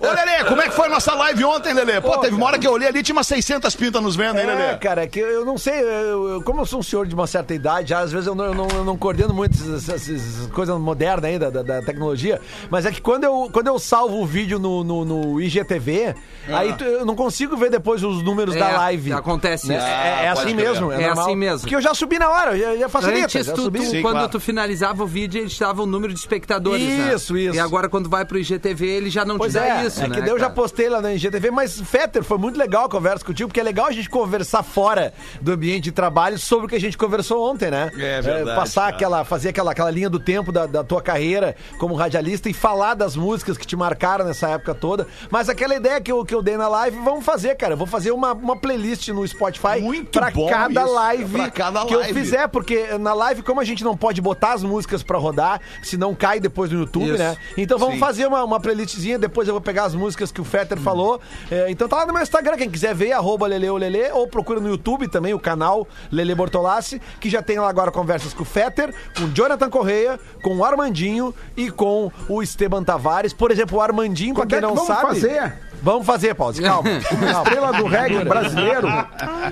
[0.00, 2.00] Ô, Lelê, como é que foi a nossa live ontem, Lelê?
[2.00, 4.44] Pô, teve uma hora que eu olhei ali, tinha umas 600 pintas nos vendo, hein,
[4.48, 4.78] É, Lelê?
[4.78, 7.26] cara, é que eu não sei, eu- eu- como eu sou um senhor de uma
[7.26, 10.46] certa idade, já, às vezes eu não, eu não, eu não coordeno muito essas, essas
[10.52, 12.40] coisas modernas aí da, da- tecnologia,
[12.70, 16.14] mas é que quando eu, quando eu salvo o vídeo no, no, no IGTV,
[16.48, 19.12] aí tu- eu não consigo ver depois os números É, da live.
[19.12, 19.76] acontece Né?
[19.78, 19.86] isso.
[19.86, 20.92] É, é Ah, assim mesmo.
[20.92, 21.24] É, É normal.
[21.24, 21.60] assim mesmo.
[21.60, 23.24] Porque eu já subi na hora, já, já facilita.
[23.24, 24.28] Antes, tu, tu- Sim, quando claro.
[24.28, 26.82] tu finalizava o vídeo, ele te dava o número de espectadores.
[26.86, 27.14] né?
[27.14, 27.54] Isso, isso.
[27.56, 30.08] E agora, quando vai pro IGTV, ele já não Pois te dá é, isso, é
[30.08, 30.14] né?
[30.14, 33.24] que daí eu já postei lá na IGTV, mas Fetter, foi muito legal a conversa
[33.24, 36.76] contigo, porque é legal a gente conversar fora do ambiente de trabalho sobre o que
[36.76, 37.90] a gente conversou ontem, né?
[37.98, 38.94] É verdade, passar cara.
[38.96, 42.94] aquela, fazer aquela, aquela linha do tempo da, da tua carreira como radialista e falar
[42.94, 45.06] das músicas que te marcaram nessa época toda.
[45.30, 47.74] Mas aquela ideia que eu, que eu dei na live, vamos fazer, cara.
[47.74, 51.50] Eu vou fazer uma, uma playlist no Spotify Muito pra bom cada isso, live pra
[51.50, 52.20] cada que eu live.
[52.20, 56.14] fizer, porque na live, como a gente não pode botar as músicas pra rodar, senão
[56.14, 57.18] cai depois no YouTube, Isso.
[57.18, 57.36] né?
[57.56, 58.00] Então vamos Sim.
[58.00, 61.20] fazer uma, uma playlistzinha, depois eu vou pegar as músicas que o Fetter falou.
[61.50, 64.68] É, então tá lá no meu Instagram, quem quiser ver, arroba Leleolele, ou procura no
[64.68, 68.94] YouTube também o canal Lele Bortolassi, que já tem lá agora conversas com o Fetter,
[69.16, 73.32] com o Jonathan Correia, com o Armandinho e com o Esteban Tavares.
[73.32, 75.06] Por exemplo, o Armandinho, pra Quando quem é que não vamos sabe...
[75.08, 75.73] fazer?
[75.84, 76.88] Vamos fazer, Paulo, calma.
[76.98, 77.42] calma.
[77.42, 78.88] Estrela do reggae brasileiro.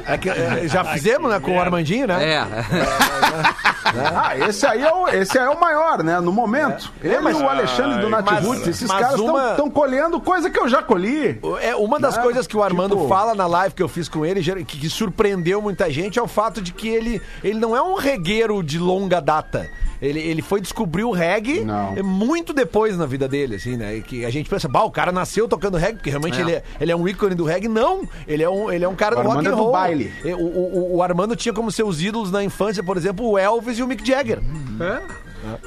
[0.06, 2.36] É que, é, já fizemos, né, com o Armandinho, né?
[2.36, 2.46] É.
[3.96, 6.20] Ah, esse aí é o, esse aí é o maior, né?
[6.20, 6.92] No momento.
[7.02, 10.50] Ele mas- e o Alexandre do mas- Nativuts, esses mas caras uma- estão colhendo coisa
[10.50, 11.40] que eu já colhi.
[11.60, 12.22] É, uma das Né?
[12.22, 14.88] coisas que o Armando Tipo- fala na live que eu fiz com ele, que, que
[14.90, 18.78] surpreendeu muita gente, é o fato de que ele, ele não é um regueiro de
[18.78, 19.68] longa data.
[20.00, 21.94] Ele, ele foi descobrir o reggae Não.
[22.02, 23.98] muito depois na vida dele, assim, né?
[23.98, 26.40] E Que a gente pensa, bah, o cara nasceu tocando reggae, porque realmente É.
[26.42, 27.68] Ele, é, ele é um ícone do reggae.
[27.68, 29.62] Não, ele é um, ele é um cara O do rock Armando and é do
[29.62, 29.72] roll.
[29.72, 30.12] baile.
[30.24, 30.28] O,
[30.94, 33.88] o, o Armando tinha como seus ídolos na infância, por exemplo, o Elvis e o
[33.88, 34.40] Mick Jagger.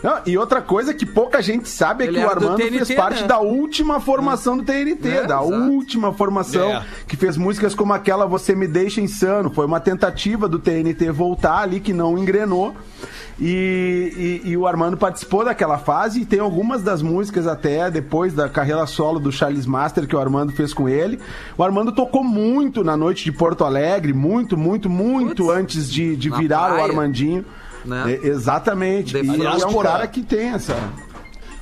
[0.02, 2.96] Não, e outra coisa que pouca gente sabe é Ele que o Armando TNT, fez
[2.98, 3.28] parte né?
[3.28, 5.48] da última formação do TNT, É, da exato.
[5.54, 6.84] última formação, É.
[7.06, 9.50] que fez músicas como aquela Você Me Deixa Insano.
[9.54, 12.74] Foi uma tentativa do TNT voltar ali, que não engrenou.
[13.38, 18.34] E, e- e o Armando participou daquela fase e tem algumas das músicas até depois
[18.34, 21.20] da carreira solo do Charles Master que o Armando fez com ele.
[21.58, 26.16] O Armando tocou muito na noite de Porto Alegre, muito, muito, muito Putz, antes de,
[26.16, 26.84] de virar o praia.
[26.86, 27.44] Armandinho.
[27.86, 28.20] Né?
[28.24, 29.12] É, exatamente.
[29.14, 30.76] De- E ele é um cara que tem essa.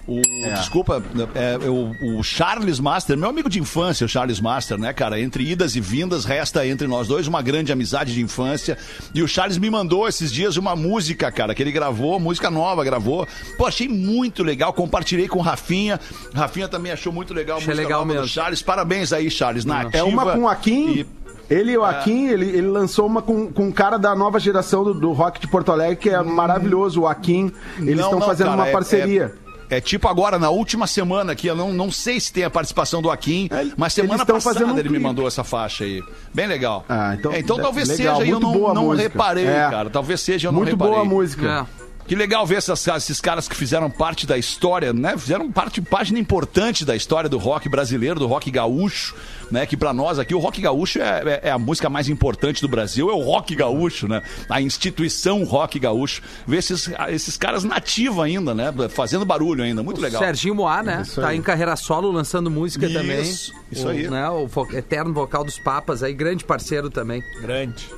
[0.05, 0.19] O,
[0.53, 1.01] Desculpa,
[1.33, 5.17] é, o, o Charles Master, meu amigo de infância, o Charles Master, né, cara?
[5.17, 8.77] Entre idas e vindas, resta entre nós dois uma grande amizade de infância.
[9.15, 12.83] E o Charles me mandou esses dias uma música, cara, que ele gravou, música nova,
[12.83, 13.25] gravou.
[13.57, 15.97] Pô, achei muito legal, compartilhei com o Rafinha.
[16.35, 18.27] Rafinha também achou muito legal a Achei música legal nova do mesmo.
[18.33, 18.61] Charles.
[18.61, 20.89] Parabéns aí, Charles, na É uma com o Akin.
[20.99, 24.39] E- Ele e o Akin, ele, ele lançou uma com, com um cara da nova
[24.39, 27.51] geração do, do rock de Porto Alegre, que é maravilhoso, o Akin.
[27.79, 29.33] Eles estão fazendo cara, uma é- parceria.
[29.69, 32.49] É, é tipo agora, na última semana aqui, eu não, não sei se tem a
[32.49, 36.01] participação do Akin, É, mas semana passada fazendo um ele me mandou essa faixa aí.
[36.33, 36.85] Bem legal.
[36.87, 39.03] Ah, então- É, então talvez legal, seja, eu muito não, não música.
[39.09, 39.67] reparei, É.
[39.69, 39.89] cara.
[39.89, 40.93] Talvez seja, eu não Muito reparei.
[40.93, 41.67] boa a música.
[42.05, 45.17] Que legal ver essas, esses caras que fizeram parte da história, né?
[45.17, 49.15] Fizeram parte, página importante da história do rock brasileiro, do rock gaúcho,
[49.49, 49.65] né?
[49.65, 52.67] Que pra nós aqui, o rock gaúcho é, é- é a música mais importante do
[52.67, 54.21] Brasil, é o rock gaúcho, né?
[54.49, 56.21] A instituição rock gaúcho.
[56.45, 58.73] Ver esses, esses caras nativos ainda, né?
[58.89, 60.21] Fazendo barulho ainda, muito legal.
[60.21, 61.03] Serginho Moá, né?
[61.05, 61.37] Isso Tá aí.
[61.37, 63.21] em carreira solo, lançando música Isso, também.
[63.21, 64.09] isso o, aí.
[64.09, 67.23] Né, o eterno vocal dos Papas aí, grande parceiro também.
[67.41, 67.89] Grande.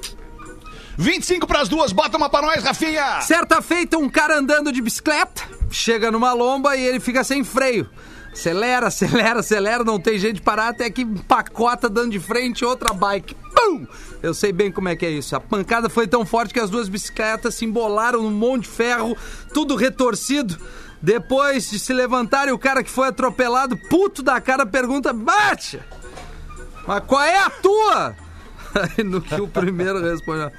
[0.98, 3.22] 25 pras duas, bota uma pra nós, Rafinha!
[3.22, 7.90] Certa feita, um cara andando de bicicleta, chega numa lomba e ele fica sem freio.
[8.32, 12.94] Acelera, acelera, acelera, não tem jeito de parar, até que empacota dando de frente outra
[12.94, 13.36] bike.
[13.56, 13.86] Pum!
[14.22, 15.36] Eu sei bem como é que é isso.
[15.36, 19.18] A pancada foi tão forte que as duas bicicletas se embolaram num monte de ferro,
[19.54, 20.58] tudo retorcido.
[21.02, 25.80] Depois de se levantarem, o cara que foi atropelado, puto da cara, pergunta: Bate!
[26.88, 28.16] Mas qual é a tua?
[28.98, 30.52] Aí no que o primeiro respondeu: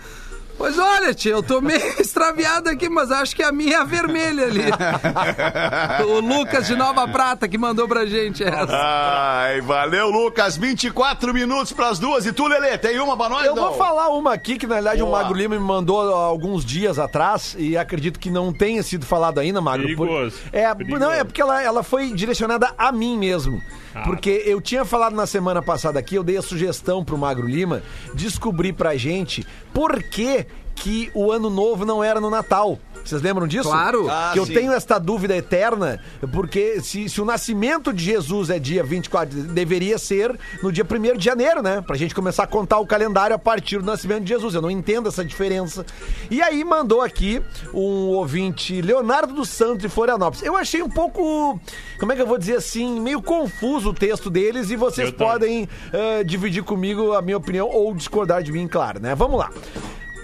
[0.59, 3.85] Pois olha, tia, eu tô meio extraviado aqui, mas acho que a minha é a
[3.85, 4.63] vermelha ali.
[6.09, 8.73] o Lucas de Nova Prata que mandou pra gente essa.
[8.73, 10.57] Ai, valeu, Lucas.
[10.57, 12.25] 24 minutos pras duas.
[12.25, 13.45] E tu, Lelê, tem uma pra nós?
[13.47, 13.65] Eu não?
[13.69, 15.19] vou falar uma aqui que, na verdade, o Boa.
[15.23, 19.61] Magro Lima me mandou alguns dias atrás e acredito que não tenha sido falado ainda,
[19.61, 19.87] Magro.
[19.95, 20.37] por- Perigoso.
[20.53, 21.01] É, Perigoso.
[21.01, 23.63] não, é porque ela, ela foi direcionada a mim mesmo.
[24.05, 27.83] Porque eu tinha falado na semana passada aqui, eu dei a sugestão pro Magro Lima
[28.15, 32.79] descobrir pra gente por que, que o ano novo não era no Natal.
[33.07, 33.69] Vocês lembram disso?
[33.69, 34.09] Claro.
[34.11, 34.55] Ah, que eu sim.
[34.55, 36.01] tenho esta dúvida eterna,
[36.33, 41.17] porque se, se o nascimento de Jesus é dia 24, deveria ser no dia 1
[41.17, 41.81] de janeiro, né?
[41.87, 44.55] Pra gente começar a contar o calendário a partir do nascimento de Jesus.
[44.55, 45.87] Eu não entendo essa diferença.
[46.31, 47.41] E aí mandou aqui
[47.73, 50.45] um ouvinte, Leonardo dos Santos de Florianópolis.
[50.45, 51.61] Eu achei um pouco,
[51.99, 55.15] como é que eu vou dizer assim, meio confuso o texto deles e vocês Eu
[55.15, 59.15] podem eh, dividir comigo a minha opinião ou discordar de mim, claro, né?
[59.15, 59.51] Vamos lá.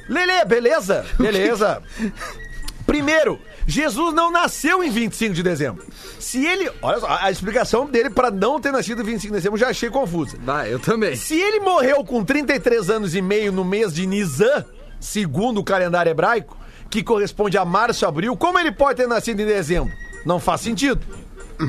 [0.08, 1.06] Lele, beleza?
[1.18, 1.82] Beleza.
[2.86, 5.84] Primeiro, Jesus não nasceu em 25 de dezembro.
[6.18, 6.70] Se ele.
[6.80, 9.68] Olha só, a explicação dele para não ter nascido em 25 de dezembro eu já
[9.68, 10.36] achei confusa.
[10.42, 11.16] Vai, eu também.
[11.16, 14.64] Se ele morreu com 33 anos e meio no mês de Nisan,
[15.00, 16.56] segundo o calendário hebraico,
[16.90, 19.92] que corresponde a março, abril, como ele pode ter nascido em dezembro?
[20.24, 21.00] Não faz sentido.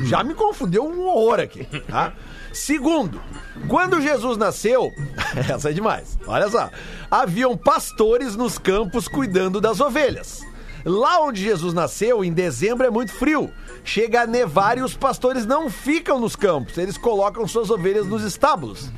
[0.06, 2.14] Já me confundeu um horror aqui, tá?
[2.52, 3.22] Segundo,
[3.68, 4.92] quando Jesus nasceu,
[5.50, 6.70] essa é demais, olha só,
[7.10, 10.42] haviam pastores nos campos cuidando das ovelhas.
[10.86, 13.50] Lá onde Jesus nasceu, em dezembro, é muito frio.
[13.84, 18.24] Chega a nevar e os pastores não ficam nos campos, eles colocam suas ovelhas nos
[18.24, 18.92] estábulos.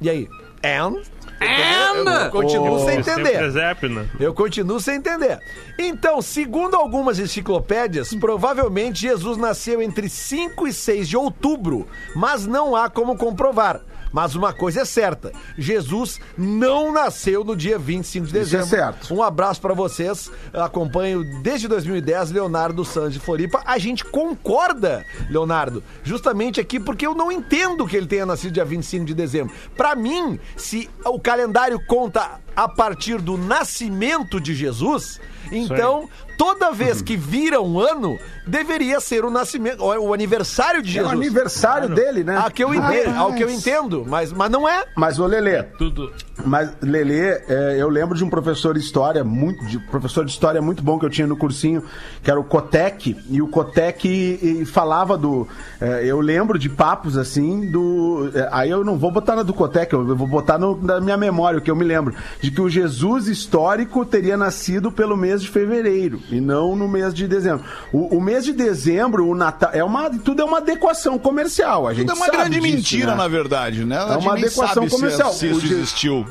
[0.00, 0.28] E aí?
[0.64, 1.02] And?
[1.42, 2.24] And?
[2.26, 3.88] Eu continuo sem Você entender.
[3.88, 4.10] né?
[4.18, 5.38] Eu continuo sem entender.
[5.78, 12.76] Então, segundo algumas enciclopédias, provavelmente Jesus nasceu entre 5 e 6 de outubro, mas não
[12.76, 13.80] há como comprovar.
[14.12, 18.66] Mas uma coisa é certa: Jesus não nasceu no dia 25 de Isso é dezembro.
[18.66, 19.14] certo.
[19.14, 20.30] Um abraço pra vocês.
[20.52, 23.62] Acompanho desde 2010 Leonardo Santos de Floripa.
[23.64, 28.64] A gente concorda, Leonardo, justamente aqui porque eu não entendo que ele tenha nascido dia
[28.64, 29.54] 25 de dezembro.
[29.76, 35.20] Pra mim, se o calendário conta a partir do nascimento de Jesus,
[35.52, 36.08] então
[36.40, 41.04] toda vez que vira um ano, deveria ser o nascimento, o aniversário de É o
[41.04, 41.12] Jesus.
[41.12, 42.34] aniversário dele, né?
[42.38, 43.16] Ao que eu entendo, Rapaz.
[43.18, 44.86] ao que eu entendo, mas, mas não é.
[44.96, 46.10] Mas, ô Lelê, Tudo.
[46.44, 50.60] Mas, Lelê, é, eu lembro de um professor de história, muito, de, professor de história
[50.62, 51.82] muito bom que eu tinha no cursinho,
[52.22, 55.46] que era o Cotec, e o Cotec e, e falava do.
[55.80, 58.30] é, eu lembro de papos assim, do.
[58.34, 61.16] é, aí eu não vou botar na do Cotec, eu vou botar no- na minha
[61.16, 65.42] memória, o que eu me lembro, de que o Jesus histórico teria nascido pelo mês
[65.42, 67.64] de fevereiro, e não no mês de dezembro.
[67.92, 71.92] O, o mês de dezembro, o Natal, é uma, tudo é uma adequação comercial, a
[71.94, 73.16] gente Tudo é uma grande disso, mentira, né?
[73.16, 73.96] na verdade, né?
[73.96, 75.32] É uma adequação se- comercial.
[75.32, 76.26] Se, O Je- existiu.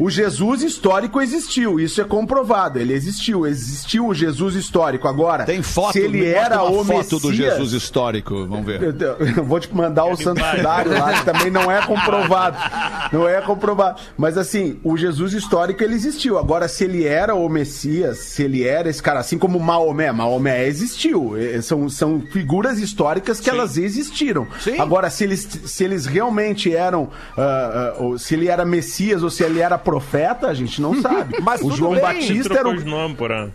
[0.00, 2.78] O Jesus histórico existiu, isso é comprovado.
[2.78, 5.08] Ele existiu, existiu o Jesus histórico.
[5.08, 8.82] Agora, Tem foto, se ele era uma o foto do Messias- Jesus histórico, vamos ver.
[8.82, 12.56] Eu, eu vou te mandar o Santo Sudário lá, que também não é comprovado.
[13.12, 14.00] Não é comprovado.
[14.16, 16.38] Mas assim, o Jesus histórico ele existiu.
[16.38, 20.66] Agora, se ele era o Messias, se ele era esse cara, assim como Maomé, Maomé
[20.66, 21.36] existiu.
[21.36, 24.46] Eh, São, são figuras históricas que elas existiram.
[24.60, 24.80] Sim.
[24.80, 29.42] Agora, se eles, se eles realmente eram, ah, ou se ele era Messias ou se
[29.44, 31.40] ele era profeta, a gente não sabe.
[31.42, 33.52] Mas o João bem, Batista era o, por ano.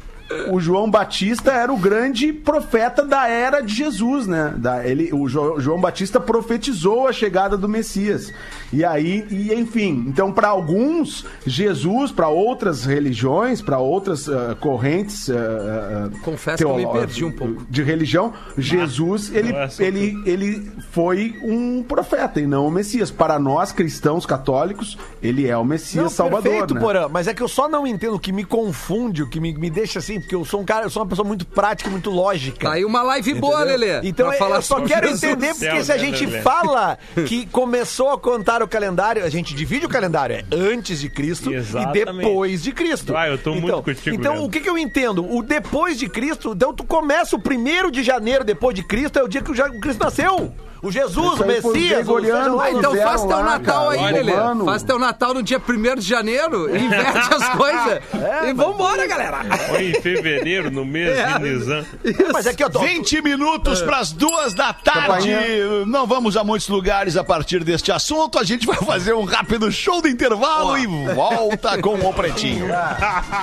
[0.52, 4.54] o João Batista era o grande profeta da era de Jesus, né?
[4.58, 8.34] Da, ele, o Jo- João Batista profetizou a chegada do Messias.
[8.72, 15.30] E aí, e enfim, então para alguns, Jesus, para outras religiões, para outras ah, correntes
[15.30, 17.66] ah, ah, Confesso que eu me perdi um pouco.
[17.70, 23.10] de religião, Jesus, ele, não é ele, ele foi um profeta e não o Messias.
[23.10, 26.82] Para nós cristãos católicos, ele é o Messias Salvador, perfeito, né?
[26.82, 29.54] Porã, mas é que eu só não entendo o que me confunde, o que me,
[29.54, 32.10] me deixa assim, porque eu sou um cara, eu sou uma pessoa muito prática, muito
[32.10, 32.68] lógica.
[32.68, 33.80] Tá aí uma live boa, Entendeu?
[33.80, 34.08] Lelê.
[34.08, 35.24] Então pra eu falar só quero Jesus.
[35.24, 36.42] entender, porque se a Céu, né, gente Lelê?
[36.42, 41.10] fala que começou a contar o calendário, a gente divide o calendário, é antes de
[41.10, 42.00] Cristo Exatamente.
[42.00, 43.16] e depois de Cristo.
[43.16, 44.48] Ah, eu tô muito então, contigo, Então, Leandro.
[44.48, 45.26] o que, que eu entendo?
[45.30, 49.24] O depois de Cristo, então tu começa o primeiro de janeiro depois de Cristo, é
[49.24, 50.54] o dia que o Cristo nasceu.
[50.82, 52.18] O Jesus, o Messias, o
[52.62, 54.34] Ah, então faz teu lá, Natal cara, aí, Lelê.
[54.66, 58.00] Faz teu Natal no dia 1 de janeiro, inverte as coisas.
[58.48, 59.44] e vambora, galera.
[59.68, 61.34] Foi em fevereiro, no mês É.
[61.34, 61.86] de Nizam.
[62.32, 65.30] Mas aqui, ó, tô- 20 minutos para as duas da tarde.
[65.30, 65.86] Campainha.
[65.86, 68.40] Não vamos a muitos lugares a partir deste assunto.
[68.40, 72.68] A gente vai fazer um rápido show do intervalo e volta com o Pretinho.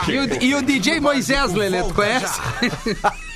[0.09, 2.41] E o, e o DJ Moisés, Lelê, tu conhece?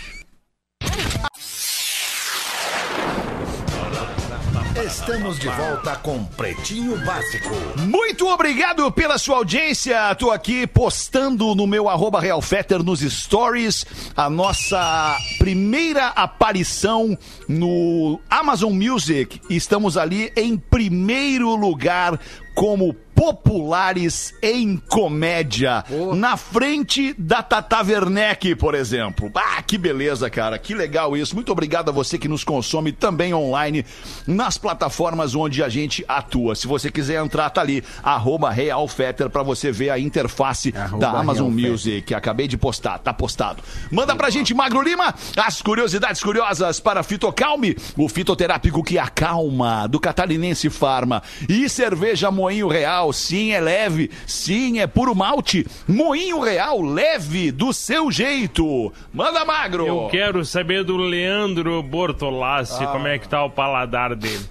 [4.90, 7.48] Estamos de volta com Pretinho Básico.
[7.86, 10.12] Muito obrigado pela sua audiência.
[10.16, 17.16] Tô aqui postando no meu arroba Realfetter nos stories a nossa primeira aparição
[17.48, 19.40] no Amazon Music.
[19.48, 22.18] Estamos ali em primeiro lugar
[22.54, 25.84] como populares em comédia.
[26.16, 29.30] Na frente da Tata Werneck, por exemplo.
[29.34, 30.58] Ah, que beleza, cara.
[30.58, 31.34] Que legal isso.
[31.34, 33.84] Muito obrigado a você que nos consome também online
[34.26, 36.54] nas plataformas onde a gente atua.
[36.54, 41.10] Se você quiser entrar, tá ali, arroba Realfetter, pra você ver a interface Arroba da
[41.10, 41.70] Amazon Realfetter.
[41.70, 42.14] Music.
[42.14, 43.62] Acabei de postar, tá postado.
[43.90, 50.00] Manda pra gente, Magro Lima, as curiosidades curiosas para Fitocalme, o fitoterápico que acalma, do
[50.00, 51.22] Catarinense Farma.
[51.46, 55.66] E cerveja Moinho Real, sim, é leve, sim, é puro malte.
[55.86, 58.90] Moinho Real, leve, do seu jeito.
[59.12, 59.86] Manda, Magro!
[59.86, 64.42] Eu quero saber do Leandro Bortolassi, como é que tá o paladar dele.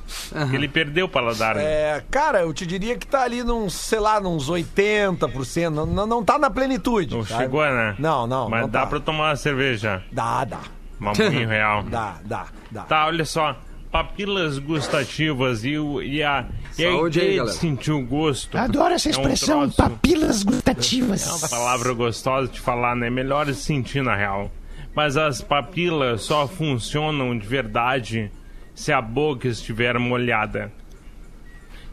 [0.54, 1.56] Ele perdeu o paladar.
[1.56, 1.64] né?
[1.64, 5.70] É, cara, eu te diria que tá ali num, sei lá, nos 80%.
[5.70, 7.16] Não, não, não tá na plenitude.
[7.16, 7.42] Não sabe?
[7.42, 7.96] chegou, né?
[7.98, 8.48] Não, não.
[8.50, 8.86] Mas não dá tá.
[8.86, 10.04] pra tomar uma cerveja.
[10.12, 10.60] Dá, dá.
[11.00, 11.82] Mamunho real.
[11.90, 12.82] Dá, dá, dá.
[12.84, 13.56] Tá, olha só.
[13.92, 16.46] Papilas gustativas e, o, e a,
[16.78, 17.58] e Saúde aí, ideia de galera.
[17.58, 18.56] sentir o gosto.
[18.56, 21.28] Adoro essa É um expressão, troço- papilas gustativas.
[21.28, 23.10] É uma palavra gostosa de falar, né?
[23.10, 24.52] Melhor de sentir na real.
[24.94, 28.32] Mas as papilas só funcionam de verdade
[28.76, 30.72] se a boca estiver molhada.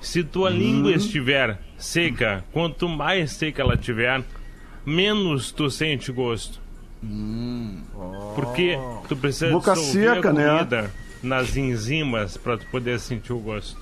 [0.00, 4.22] Se tua língua estiver seca, quanto mais seca ela tiver,
[4.84, 6.60] menos tu sente gosto.
[8.34, 8.78] Porque
[9.08, 10.46] tu precisa Boca seca, a né?
[10.58, 10.90] comida
[11.26, 13.76] nas enzimas para tu poder sentir o gosto.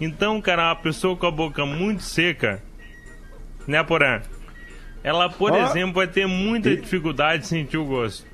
[0.00, 2.62] Então, cara, uma pessoa com a boca muito seca,
[3.66, 4.22] né, Porã?
[5.02, 5.56] Ela, por Ó.
[5.66, 8.26] exemplo, vai ter muita dificuldade de sentir o gosto.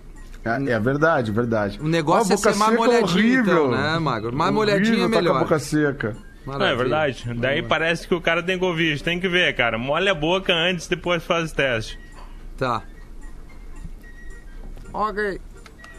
[0.45, 1.81] É, é verdade, verdade.
[1.81, 3.71] O negócio Ó, é ser boca mais seca molhadinho, então, horrível.
[3.71, 4.37] né, Magro?
[4.37, 5.39] Mais molhadinho é tá com a melhor.
[5.41, 6.17] boca seca.
[6.47, 6.77] Não, é Maravilha.
[6.77, 7.25] verdade.
[7.35, 9.03] Daí parece que o cara tem Covid.
[9.03, 9.77] Tem que ver, cara.
[9.77, 11.99] Molha a boca antes, depois faz o teste.
[12.57, 12.83] Tá.
[14.93, 15.41] Ok.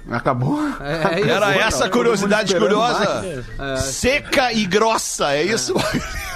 [0.10, 0.60] Acabou?
[0.80, 1.30] É, é.
[1.30, 3.46] Era essa a curiosidade curiosa?
[3.78, 5.74] Seca e grossa, é isso?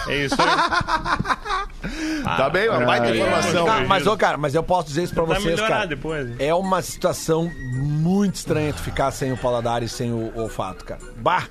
[0.08, 2.24] É isso aí.
[2.38, 3.66] tá bem, uma baita Ai, informação.
[3.66, 5.86] Tá, mas, ô, cara, mas eu posso dizer isso pra Vai vocês, cara.
[5.86, 6.28] depois.
[6.28, 6.36] né?
[6.40, 11.02] É uma situação muito estranha tu ficar sem o paladar e sem o olfato, cara.
[11.18, 11.44] Bah!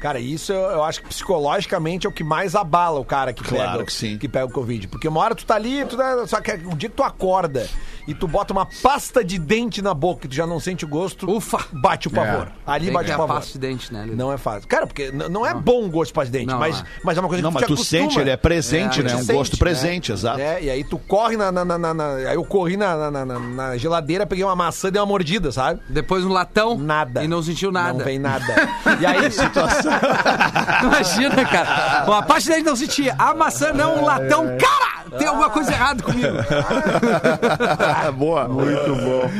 [0.00, 3.42] Cara, isso eu, eu acho que psicologicamente é o que mais abala o cara que
[3.42, 4.18] Claro pega, que sim.
[4.18, 4.88] que pega o Covid.
[4.88, 7.66] Porque uma hora tu tá ali, tu dá- só que o dia que tu acorda
[8.06, 10.88] e tu bota uma pasta de dente na boca e tu já não sente o
[10.88, 11.58] gosto, Ufa!
[11.72, 12.48] bate o pavor.
[12.66, 13.36] Ali Tem bate que o é pavor.
[13.36, 14.04] pasta de dente, né?
[14.04, 14.16] Lili?
[14.16, 14.68] Não é fácil.
[14.68, 16.84] Cara, porque n- não é bom o gosto de pasta de dente, Não, mas, é.
[17.02, 18.02] mas é uma coisa Não, que mas tu tu te acostuma.
[18.10, 19.10] sente, ele é presente, É, né?
[19.10, 20.14] Tu Um sente, gosto presente, né?
[20.18, 20.40] exato.
[20.40, 21.50] É, e aí tu corre na.
[21.50, 24.56] na, na, na- na- aí eu corri na, na, na- na- na geladeira, peguei uma
[24.56, 25.80] maçã e dei uma mordida, sabe?
[25.88, 26.76] Depois um latão.
[26.78, 27.22] Nada.
[27.24, 27.98] E não sentiu nada.
[27.98, 28.44] Não vem nada.
[29.00, 29.16] E aí,
[30.82, 32.04] Imagina, cara.
[32.06, 33.14] Uma parte dele não sentia.
[33.18, 34.56] A maçã não, um latão.
[34.58, 36.28] Cara, tem alguma coisa errada comigo.
[38.16, 38.48] Boa.
[38.48, 39.30] Muito bom.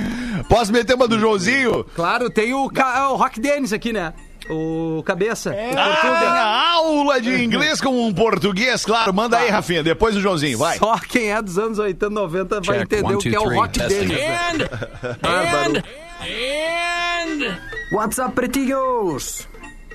[0.49, 1.85] Posso meter uma do Joãozinho?
[1.95, 4.13] Claro, tem o, ca- o Rock Dennis aqui, né?
[4.49, 5.53] O cabeça.
[5.77, 9.13] Ah, aula de inglês com um português, claro.
[9.13, 9.83] Manda aí, Rafinha.
[9.83, 10.79] Depois o Joãozinho, vai.
[10.79, 13.41] Só quem é dos anos 80, 90 vai Check, entender one, o que two, é
[13.41, 13.57] o three.
[13.59, 14.07] Rock Testing.
[14.07, 14.19] Dennis.
[14.59, 14.69] né?
[15.21, 15.83] Bárbaro.
[17.93, 19.49] What's up, pretinhos?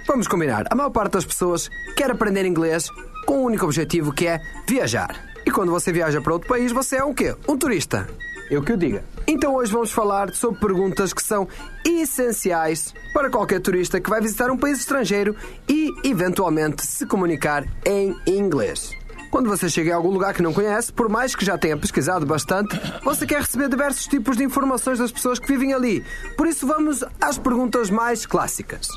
[0.07, 0.65] Vamos combinar.
[0.69, 2.89] A maior parte das pessoas quer aprender inglês
[3.25, 5.30] com um único objetivo que é viajar.
[5.51, 7.35] E quando você viaja para outro país, você é um quê?
[7.45, 8.07] Um turista.
[8.49, 9.03] Eu que o diga.
[9.27, 11.45] Então hoje vamos falar sobre perguntas que são
[11.85, 15.35] essenciais para qualquer turista que vai visitar um país estrangeiro
[15.67, 18.91] e, eventualmente, se comunicar em inglês.
[19.29, 22.25] Quando você chega em algum lugar que não conhece, por mais que já tenha pesquisado
[22.25, 26.01] bastante, você quer receber diversos tipos de informações das pessoas que vivem ali.
[26.37, 28.87] Por isso vamos às perguntas mais clássicas.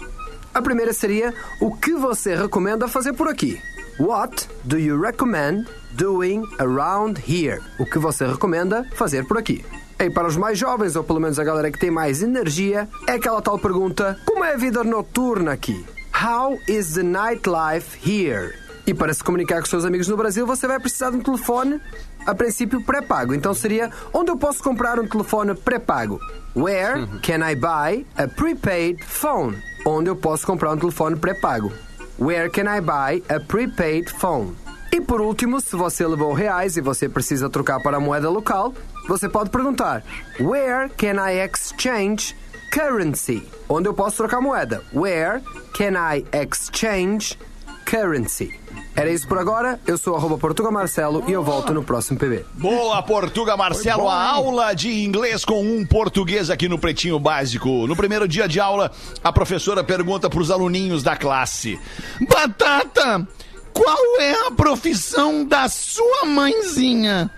[0.55, 3.61] A primeira seria: o que você recomenda fazer por aqui?
[3.99, 7.61] What do you recommend doing around here?
[7.78, 9.64] O que você recomenda fazer por aqui?
[9.98, 13.12] E para os mais jovens, ou pelo menos a galera que tem mais energia, é
[13.12, 15.85] aquela tal pergunta: como é a vida noturna aqui?
[16.14, 18.54] How is the nightlife here?
[18.87, 21.80] E para se comunicar com seus amigos no Brasil, você vai precisar de um telefone,
[22.26, 23.35] a princípio pré-pago.
[23.35, 26.20] Então seria: onde eu posso comprar um telefone pré-pago?
[26.54, 29.57] Where can I buy a prepaid phone?
[29.87, 31.72] Onde eu posso comprar um telefone pré-pago?
[32.18, 34.63] Where can I buy a prepaid phone?
[34.94, 38.72] E por último, se você levou reais e você precisa trocar para a moeda local,
[39.09, 40.04] você pode perguntar:
[40.38, 42.37] Where can I exchange
[42.70, 43.42] currency?
[43.68, 44.85] Onde eu posso trocar moeda?
[44.94, 45.42] Where
[45.76, 47.37] can I exchange
[47.85, 48.57] currency?
[48.94, 49.80] Era isso por agora.
[49.85, 52.46] Eu sou arroba Portugal Marcelo e eu volto no próximo PB.
[52.54, 57.88] Boa, Portuga Marcelo, a aula de inglês com um português aqui no Pretinho Básico.
[57.88, 58.92] No primeiro dia de aula,
[59.24, 61.80] a professora pergunta para os aluninhos da classe:
[62.28, 63.26] Batata,
[63.75, 67.31] qual é a profissão da sua mãezinha?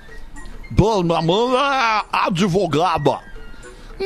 [0.71, 3.19] Bom, minha mãe é advogada.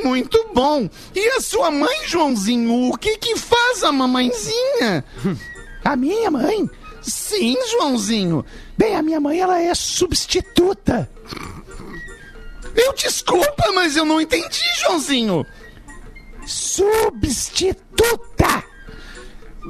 [0.05, 0.89] Muito bom.
[1.15, 5.05] E a sua mãe, Joãozinho, o que que faz a mamãezinha?
[5.83, 6.69] A minha mãe?
[7.01, 8.45] Sim, Joãozinho.
[8.77, 11.11] Bem, a minha mãe, ela é substituta.
[12.77, 15.47] Eu desculpa, mas eu não entendi, Joãozinho.
[16.47, 17.91] Substituta.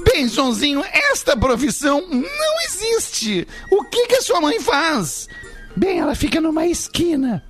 [0.05, 3.47] Bem, Joãozinho, esta profissão não existe.
[3.71, 5.29] O que que a sua mãe faz?
[5.77, 7.43] Bem, ela fica numa esquina.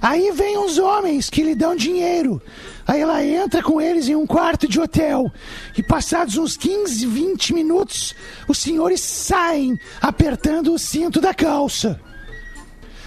[0.00, 2.40] Aí vem uns homens que lhe dão dinheiro.
[2.86, 5.32] Aí ela entra com eles em um quarto de hotel.
[5.76, 8.14] E passados uns 15, 20 minutos,
[8.46, 12.00] os senhores saem apertando o cinto da calça.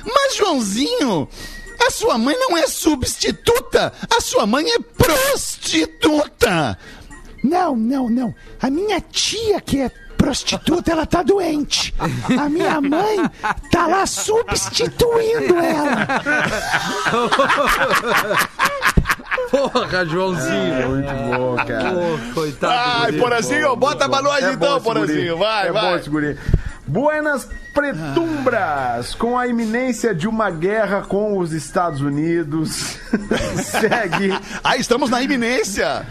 [0.03, 1.29] Mas, Joãozinho,
[1.85, 3.93] a sua mãe não é substituta.
[4.15, 6.77] A sua mãe é prostituta.
[7.43, 8.35] Não, não, não.
[8.61, 11.93] A minha tia que é prostituta, ela tá doente.
[12.37, 13.17] A minha mãe
[13.71, 16.07] tá lá substituindo ela.
[19.49, 20.73] Porra, Joãozinho.
[20.73, 21.91] É muito bom, cara.
[21.91, 22.73] Pô, coitado.
[23.03, 23.13] Ai.
[23.13, 25.37] Porazinho, bota pra nós É então, bom esse Porazinho.
[25.37, 25.99] Vai, é vai.
[25.99, 26.35] Bom.
[26.89, 32.97] Buenas Pretumbras, com a iminência de uma guerra com os Estados Unidos,
[33.63, 34.31] segue.
[34.63, 36.05] Ah, estamos na iminência.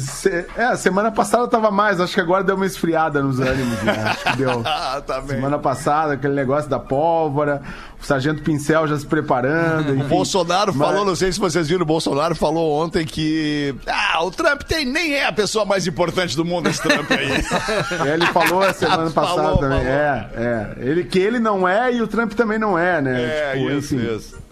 [0.00, 3.92] Se- É, semana passada tava mais, acho que agora deu uma esfriada nos ânimos, né?
[4.04, 4.62] Acho que deu.
[4.66, 5.36] Ah, tá bem.
[5.36, 7.62] Semana passada, aquele negócio da pólvora,
[8.00, 9.94] o Sargento Pincel já se preparando.
[9.96, 10.08] enfim.
[10.08, 13.74] Bolsonaro Mas- falou, não sei se vocês viram, o Bolsonaro falou ontem que.
[13.86, 18.10] Ah, o Trump tem, nem é a pessoa mais importante do mundo, esse Trump aí.
[18.12, 19.78] Ele falou a semana passada Falou, também.
[19.78, 19.92] falou.
[19.92, 20.74] É, é.
[20.78, 23.22] Ele, que ele não é e o Trump também não é, né?
[23.22, 24.16] É, Tipo, isso, enfim.
[24.16, 24.45] isso.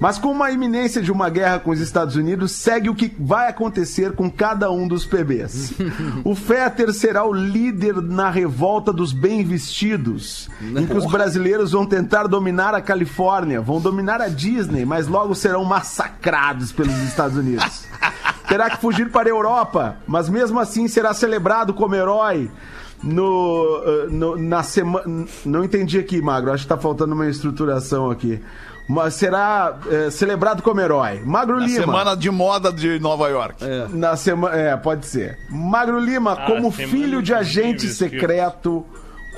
[0.00, 3.48] Mas com uma iminência de uma guerra com os Estados Unidos, segue o que vai
[3.48, 5.74] acontecer com cada um dos PBs.
[6.24, 11.84] o Fetter será o líder na revolta dos bem vestidos, em que os brasileiros vão
[11.84, 17.84] tentar dominar a Califórnia, vão dominar a Disney, mas logo serão massacrados pelos Estados Unidos.
[18.48, 22.50] Terá que fugir para a Europa, mas mesmo assim será celebrado como herói.
[23.02, 25.24] No, eh, no- na semana.
[25.46, 26.52] Não entendi aqui, Magro.
[26.52, 28.42] Acho que tá faltando uma estruturação aqui.
[28.92, 31.20] Mas será eh, celebrado como herói.
[31.24, 31.80] Magro Na Lima.
[31.80, 33.56] semana de moda de Nova York.
[33.90, 34.56] Na semana.
[34.56, 35.38] É, pode ser.
[35.48, 38.84] Magro Lima, Ah, como filho de agente secreto.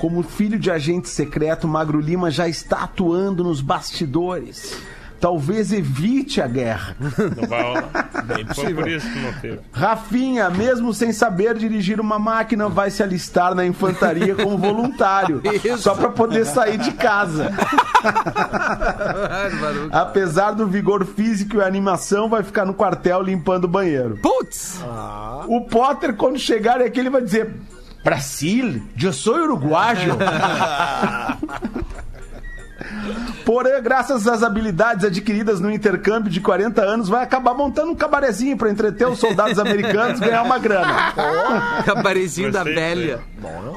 [0.01, 4.75] Como filho de agente secreto, Magro Lima já está atuando nos bastidores.
[5.23, 6.97] Talvez evite a guerra.
[6.99, 8.09] Não vai rolar.
[8.53, 9.59] Foi por isso que não teve.
[9.71, 15.41] Rafinha, mesmo sem saber dirigir uma máquina, vai se alistar na infantaria como voluntário.
[15.79, 17.53] Só para poder sair de casa.
[19.93, 24.19] Apesar do vigor físico e animação, vai ficar no quartel limpando o banheiro.
[24.21, 24.83] Putz!
[25.47, 27.49] O Potter, quando chegar aqui, ele vai dizer:
[28.03, 30.17] Brasil, eu sou uruguaio.
[33.45, 38.57] Porém, graças às habilidades adquiridas no intercâmbio de 40 anos, vai acabar montando um cabarezinho
[38.57, 41.13] para entreter os soldados americanos e ganhar uma grana.
[41.85, 43.19] Cabarezinho da velha.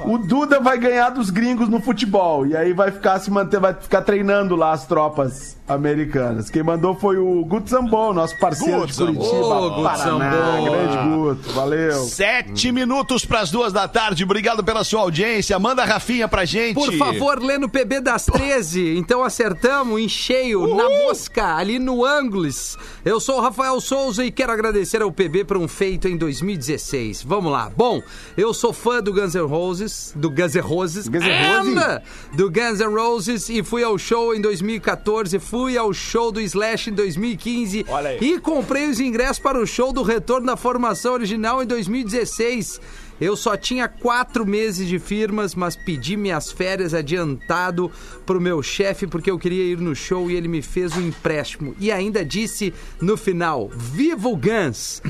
[0.04, 2.46] O Duda vai ganhar dos gringos no futebol.
[2.46, 6.48] E aí vai ficar se manter, vai ficar treinando lá as tropas americanas.
[6.48, 8.98] Quem mandou foi o Guto Zambon, nosso parceiro Guto de.
[8.98, 9.60] Curitiba.
[9.60, 10.30] Ô, Guto Paraná.
[10.30, 10.64] Zambon.
[10.64, 12.04] Grande Guto, valeu.
[12.04, 14.24] Sete minutos pras duas da tarde.
[14.24, 15.58] Obrigado pela sua audiência.
[15.58, 16.74] Manda a Rafinha pra gente.
[16.74, 18.96] Por favor, lê no PB das 13.
[18.96, 22.76] Então acertamos em cheio, na mosca, ali no Angles.
[23.04, 27.24] Eu sou o Rafael Souza e quero agradecer ao PB por um feito em 2016.
[27.24, 27.70] Vamos lá.
[27.76, 28.00] Bom,
[28.36, 32.02] eu sou fã do Guns N' Roses, do Guns N' Roses, Guns N' Roses?
[32.34, 36.90] do Guns N' Roses e fui ao show em 2014, fui ao show do Slash
[36.90, 38.18] em 2015 Olha aí.
[38.20, 42.80] e comprei os ingressos para o show do retorno da formação original em 2016.
[43.18, 47.90] Eu só tinha quatro meses de firmas, mas pedi minhas férias adiantado
[48.26, 51.74] pro meu chefe porque eu queria ir no show e ele me fez um empréstimo.
[51.80, 55.00] E ainda disse no final: Viva o Guns!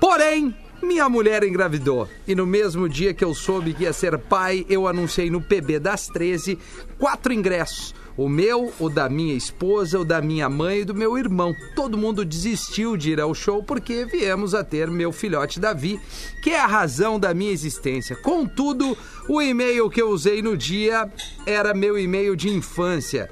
[0.00, 2.08] Porém, minha mulher engravidou.
[2.26, 5.78] E no mesmo dia que eu soube que ia ser pai, eu anunciei no PB
[5.78, 6.58] das 13
[6.98, 7.94] quatro ingressos.
[8.16, 11.54] O meu, o da minha esposa, o da minha mãe e do meu irmão.
[11.74, 16.00] Todo mundo desistiu de ir ao show porque viemos a ter meu filhote Davi,
[16.42, 18.14] que é a razão da minha existência.
[18.16, 18.96] Contudo,
[19.28, 21.10] o e-mail que eu usei no dia
[21.46, 23.30] era meu e-mail de infância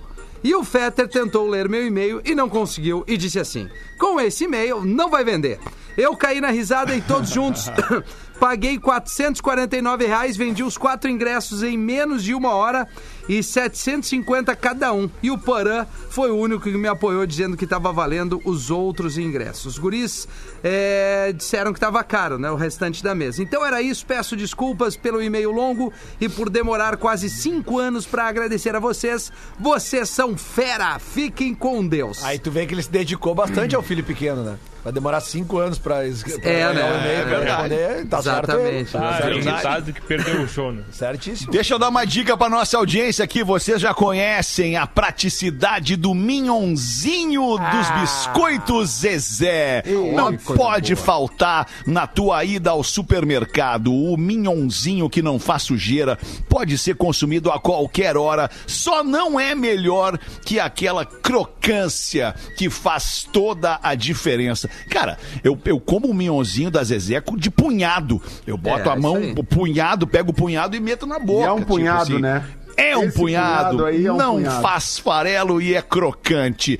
[0.44, 3.68] E o Fetter tentou ler meu e-mail e não conseguiu e disse assim:
[3.98, 5.60] com esse e-mail não vai vender.
[5.98, 7.72] Eu caí na risada e todos juntos
[8.40, 12.88] paguei 449 reais, vendi os quatro ingressos em menos de uma hora
[13.28, 15.10] e 750 cada um.
[15.22, 19.18] E o Porã foi o único que me apoiou dizendo que estava valendo os outros
[19.18, 19.66] ingressos.
[19.66, 20.28] Os guris
[20.64, 22.50] é, disseram que estava caro, né?
[22.52, 23.42] O restante da mesa.
[23.42, 24.06] Então era isso.
[24.06, 29.32] Peço desculpas pelo e-mail longo e por demorar quase cinco anos para agradecer a vocês.
[29.60, 31.00] Vocês são fera.
[31.00, 32.24] Fiquem com Deus.
[32.24, 34.58] Aí tu vê que ele se dedicou bastante ao filho pequeno, né?
[34.84, 36.84] Vai demorar cinco anos pra, es- pra É, ganhar né?
[36.84, 38.06] o e-mail, É verdade.
[38.08, 38.20] Tá.
[38.20, 38.92] Exatamente.
[38.92, 39.38] Tá Ah, é certo.
[39.40, 40.84] irritado que perdeu o show, né?
[40.92, 41.52] Certíssimo.
[41.52, 43.44] Deixa eu dar uma dica pra nossa audiência aqui.
[43.44, 49.84] Vocês já conhecem a praticidade do minhonzinho dos biscoitos Zezé.
[50.14, 53.94] Não pode faltar na tua ida ao supermercado.
[53.94, 56.18] O minhonzinho que não faz sujeira
[56.50, 58.50] pode ser consumido a qualquer hora.
[58.68, 64.70] Só não é melhor que aquela crocância que faz toda a diferença.
[64.90, 68.22] Cara, eu, eu como o minhonzinho da Zezé de punhado.
[68.46, 71.42] Eu boto É, a mão, o punhado, pego o punhado e meto na boca.
[71.42, 72.22] E é um tipo punhado, assim.
[72.22, 72.44] né?
[72.78, 74.62] É um Esse punhado, punhado aí é um não punhado.
[74.62, 76.80] faz farelo e é crocante.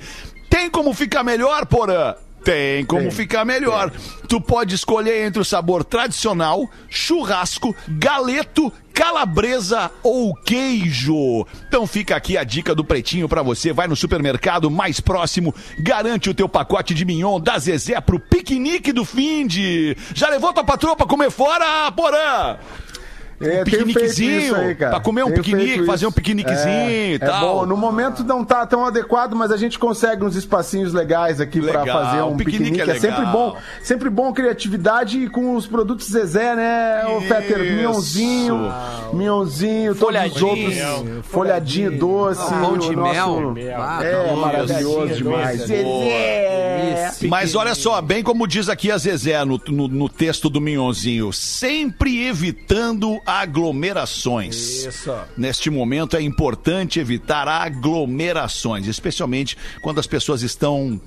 [0.50, 2.14] Tem como ficar melhor, Porã?
[2.44, 3.90] Tem como Tem, ficar melhor.
[4.28, 11.44] Tu pode escolher entre o sabor tradicional, churrasco, galeto, calabresa ou queijo.
[11.66, 13.72] Então fica aqui a dica do Pretinho pra você.
[13.72, 18.92] Vai no supermercado mais próximo, garante o teu pacote de mignon da Zezé pro piquenique
[18.92, 19.96] do finde.
[20.14, 22.58] Já levou tua patroa pra comer fora, Porã?
[23.40, 27.36] É, Um piqueniquezinho, aí, pra comer um piquenique, fazer um piqueniquezinho é, e tal.
[27.36, 31.40] É bom, no momento não tá tão adequado, mas a gente consegue uns espacinhos legais
[31.40, 32.90] aqui pra Legal, fazer um piquenique piquenique.
[32.90, 37.60] é É, sempre bom, sempre bom criatividade e com os produtos Zezé, né, o Fetter?
[37.60, 37.74] Isso.
[37.76, 38.72] Minhãozinho,
[39.12, 40.46] minhãozinho, todos os Folhadinho.
[40.48, 42.50] outros, folhadinho doce.
[42.54, 43.12] Pão de nosso-
[43.52, 43.54] mel.
[43.76, 45.60] Ah, É, maravilhoso demais.
[45.60, 47.12] Zezé!
[47.28, 51.32] Mas olha só, bem como diz aqui a Zezé no, no, no texto do Minhonzinho,
[51.32, 54.84] sempre evitando aglomerações.
[54.84, 55.14] Isso.
[55.36, 61.00] Neste momento é importante evitar aglomerações, especialmente quando as pessoas estão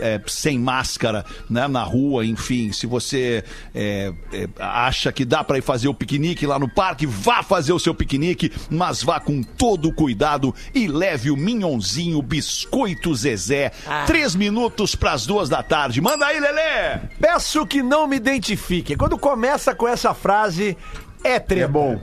[0.00, 2.72] é, é, sem máscara né, na rua, enfim.
[2.72, 3.44] Se você
[3.74, 7.72] é, é, acha que dá para ir fazer o piquenique lá no parque, vá fazer
[7.72, 13.72] o seu piquenique, mas vá com todo o cuidado e leve o Minhonzinho Biscoito Zezé.
[14.06, 16.00] Três minutos para as duas da tarde.
[16.00, 17.00] Manda aí, Lelê!
[17.20, 18.96] Peço que não me identifique.
[18.96, 20.76] Quando começa com essa frase,
[21.24, 21.38] é.
[21.64, 22.00] É bom.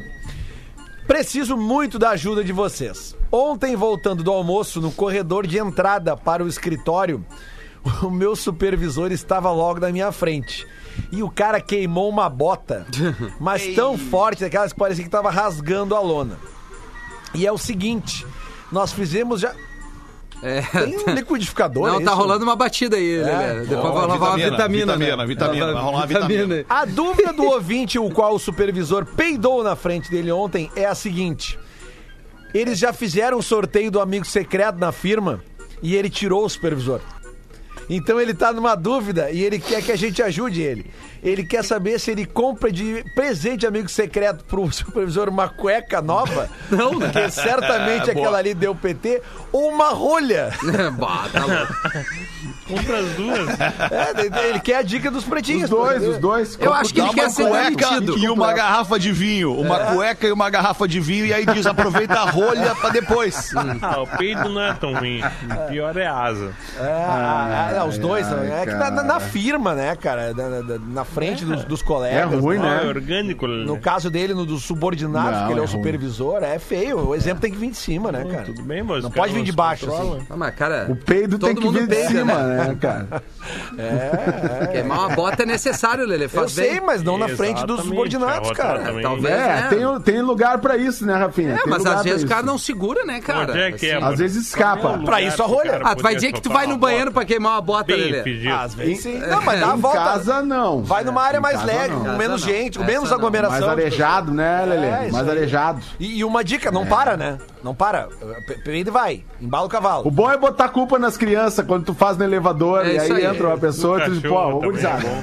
[1.08, 3.16] Preciso muito da ajuda de vocês.
[3.32, 7.24] Ontem, voltando do almoço, no corredor de entrada para o escritório,
[8.02, 10.66] o meu supervisor estava logo na minha frente.
[11.12, 12.88] E o cara queimou uma bota,
[13.40, 16.40] mas tão forte, daquelas que parecia que estava rasgando a lona.
[17.34, 18.26] E é o seguinte,
[18.72, 19.54] nós fizemos já...
[20.44, 20.62] É.
[20.62, 22.22] Tem um liquidificador, Não, é tá isso?
[22.22, 23.66] rolando uma batida aí, Lelê.
[23.66, 25.06] Depois vai rolar uma vitamina, né?
[25.06, 26.66] vitamina, vitamina, vai rolar uma vitamina.
[26.70, 30.94] A dúvida do ouvinte, o qual o supervisor peidou na frente dele ontem, é a
[30.94, 31.58] seguinte:
[32.54, 35.42] eles já fizeram o sorteio do amigo secreto na firma
[35.82, 37.00] e ele tirou o supervisor.
[37.90, 40.92] Então ele tá numa dúvida e ele quer que a gente ajude ele.
[41.24, 46.50] Ele quer saber se ele compra de presente amigo secreto pro supervisor uma cueca nova.
[46.70, 47.10] Não, né?
[47.12, 49.22] Porque certamente É, aquela ali deu PT,
[49.52, 50.52] ou uma rolha.
[50.98, 51.74] Bah, tá louco.
[52.68, 53.60] Compra as duas.
[53.60, 55.64] É, ele quer a dica dos pretinhos.
[55.66, 56.58] Os dois, os dois.
[56.60, 58.18] Eu acho que ele quer uma ser cueca demitido.
[58.18, 59.54] e uma garrafa de vinho.
[59.60, 61.26] Uma cueca e uma garrafa de vinho.
[61.28, 63.52] E aí diz, aproveita a rolha pra depois.
[63.82, 65.22] Ah, o peido não é tão ruim.
[65.22, 66.52] O pior é a asa.
[66.80, 68.26] É, ah, ah, os dois.
[68.32, 70.34] ai, é que na, na- na firma, né, cara?
[70.34, 72.32] Na, na- na frente dos, dos colegas.
[72.34, 72.68] É ruim, né?
[72.68, 72.90] Ah, é né?
[72.90, 73.66] orgânico, Lelê.
[73.66, 77.10] No caso dele, no dos subordinados, Não, que ele é o é supervisor, é feio.
[77.10, 78.44] O exemplo tem que vir de cima, né, cara?
[78.44, 80.26] Tudo bem, mas Não pode vir de baixo, assim.
[80.30, 82.55] Ah, mas, cara, O peido tem todo que mundo vir de cima, né?
[82.56, 83.24] Né, cara?
[84.72, 86.30] queimar uma bota é necessário, Lelê.
[86.32, 88.80] Eu sei, mas não na frente dos Exatamente, subordinados, outra cara.
[88.84, 89.02] também.
[89.04, 89.34] Talvez.
[89.34, 89.68] É, né?
[89.70, 91.54] tem, tem lugar pra isso, né, Rafinha?
[91.54, 93.52] É, Tem mas lugar às vezes o cara não segura, né, cara?
[93.52, 94.06] Onde é que é, Assim.
[94.06, 94.98] Às vezes escapa.
[95.00, 95.80] Pra isso a rolha.
[95.84, 98.54] Ah, tu vai dizer que tu vai no banheiro pra queimar uma bota, Bem fedido.
[98.54, 99.20] Às vezes sim.
[99.20, 99.98] Não, mas dá a Em volta.
[99.98, 100.84] casa, não.
[100.84, 103.60] Vai numa área Em mais leve, com menos gente, com menos aglomeração.
[103.68, 104.88] Mais arejado, né, Lelê?
[104.88, 105.82] É, isso mais arejado.
[106.00, 107.38] E, uma dica, não para, né?
[107.64, 108.08] Não para.
[108.64, 109.24] Peida e vai.
[109.42, 110.08] Embala o cavalo.
[110.08, 113.00] O bom é botar culpa nas crianças quando tu faz no elevador elevador, É e
[113.00, 113.26] aí, isso aí.
[113.26, 115.08] entra uma pessoa e tu diz, pô, ô também gurizada.
[115.08, 115.20] é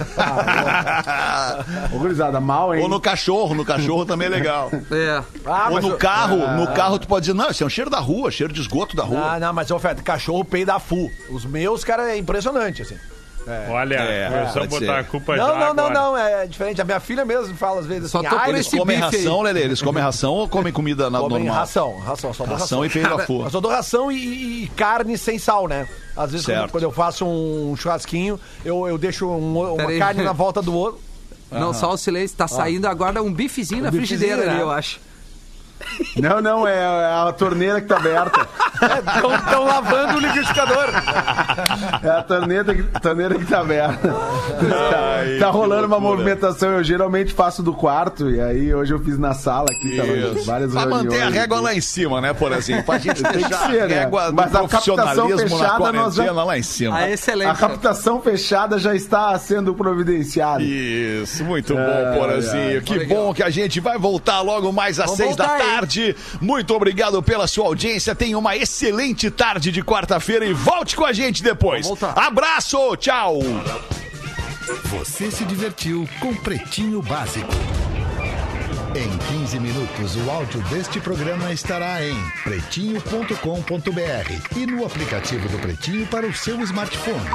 [1.95, 2.83] Ô gurizada, mal, hein?
[2.83, 4.71] Ou no cachorro, no cachorro também é legal.
[4.93, 5.23] É.
[5.47, 7.89] Ah, Ou no eu- carro, no carro tu pode dizer, não, esse é um cheiro
[7.91, 9.33] da rua, cheiro de esgoto da rua.
[9.35, 11.11] Ah, não, mas, ô, Feta, cachorro peida fu.
[11.31, 12.97] Os meus, cara, é impressionante, assim.
[13.71, 15.95] Olha, É, começou a botar a culpa Não, já não, não, agora.
[15.95, 16.81] não, é diferente.
[16.81, 19.01] A minha filha mesmo fala às vezes Só assim, tô ah, por eles esse Comem
[19.01, 19.23] bife aí.
[19.25, 19.61] ração, Lelê?
[19.63, 21.55] Eles comem ração ou comem comida na, comem normal?
[21.57, 22.85] ração, ração, só dou Ração ração.
[22.85, 23.41] e peida fu.
[23.43, 25.89] Mas eu dou ração e, e carne sem sal, né?
[26.17, 29.99] Às vezes, quando, quando eu faço um churrasquinho, eu, eu deixo um- uma Pera aí.
[29.99, 31.01] carne na volta do outro.
[31.51, 32.37] Não, só o silêncio.
[32.37, 34.63] Tá saindo agora um bifezinho na bifezinho, frigideira ali, né?
[34.63, 35.01] eu acho.
[36.17, 38.47] Não, não, é a torneira que tá aberta.
[39.39, 40.87] Estão lavando o liquidificador.
[42.03, 44.09] É a torneira que, torneira que tá aberta.
[44.09, 46.71] tá tá rolando uma movimentação.
[46.73, 50.45] Eu geralmente faço do quarto, e aí hoje eu fiz na sala aqui, tava Isso.
[50.45, 51.65] várias Pra manter a reuniões régua aqui.
[51.67, 52.85] lá em cima, né, por exemplo?
[52.85, 53.95] Pra gente deixar ser, a né?
[54.01, 56.99] régua do Mas a captação fechada, nós já- lá em cima.
[56.99, 60.63] A A captação fechada já está sendo providenciada.
[60.63, 62.75] Isso, muito Ai, bom, Porazinho.
[62.77, 62.81] ai.
[62.81, 65.51] Que bom que a gente vai voltar logo mais às Vamos seis da hein?
[65.73, 66.15] Tarde.
[66.41, 68.15] Muito obrigado pela sua audiência.
[68.15, 71.87] Tenha uma excelente tarde de quarta-feira e volte com a gente depois.
[72.15, 73.41] Abraço, tchau.
[74.85, 77.53] Você se divertiu com Pretinho Básico.
[78.95, 82.15] Em 15 minutos, o áudio deste programa estará em
[82.45, 87.31] pretinho.com.br e no aplicativo do Pretinho para o seu smartphone.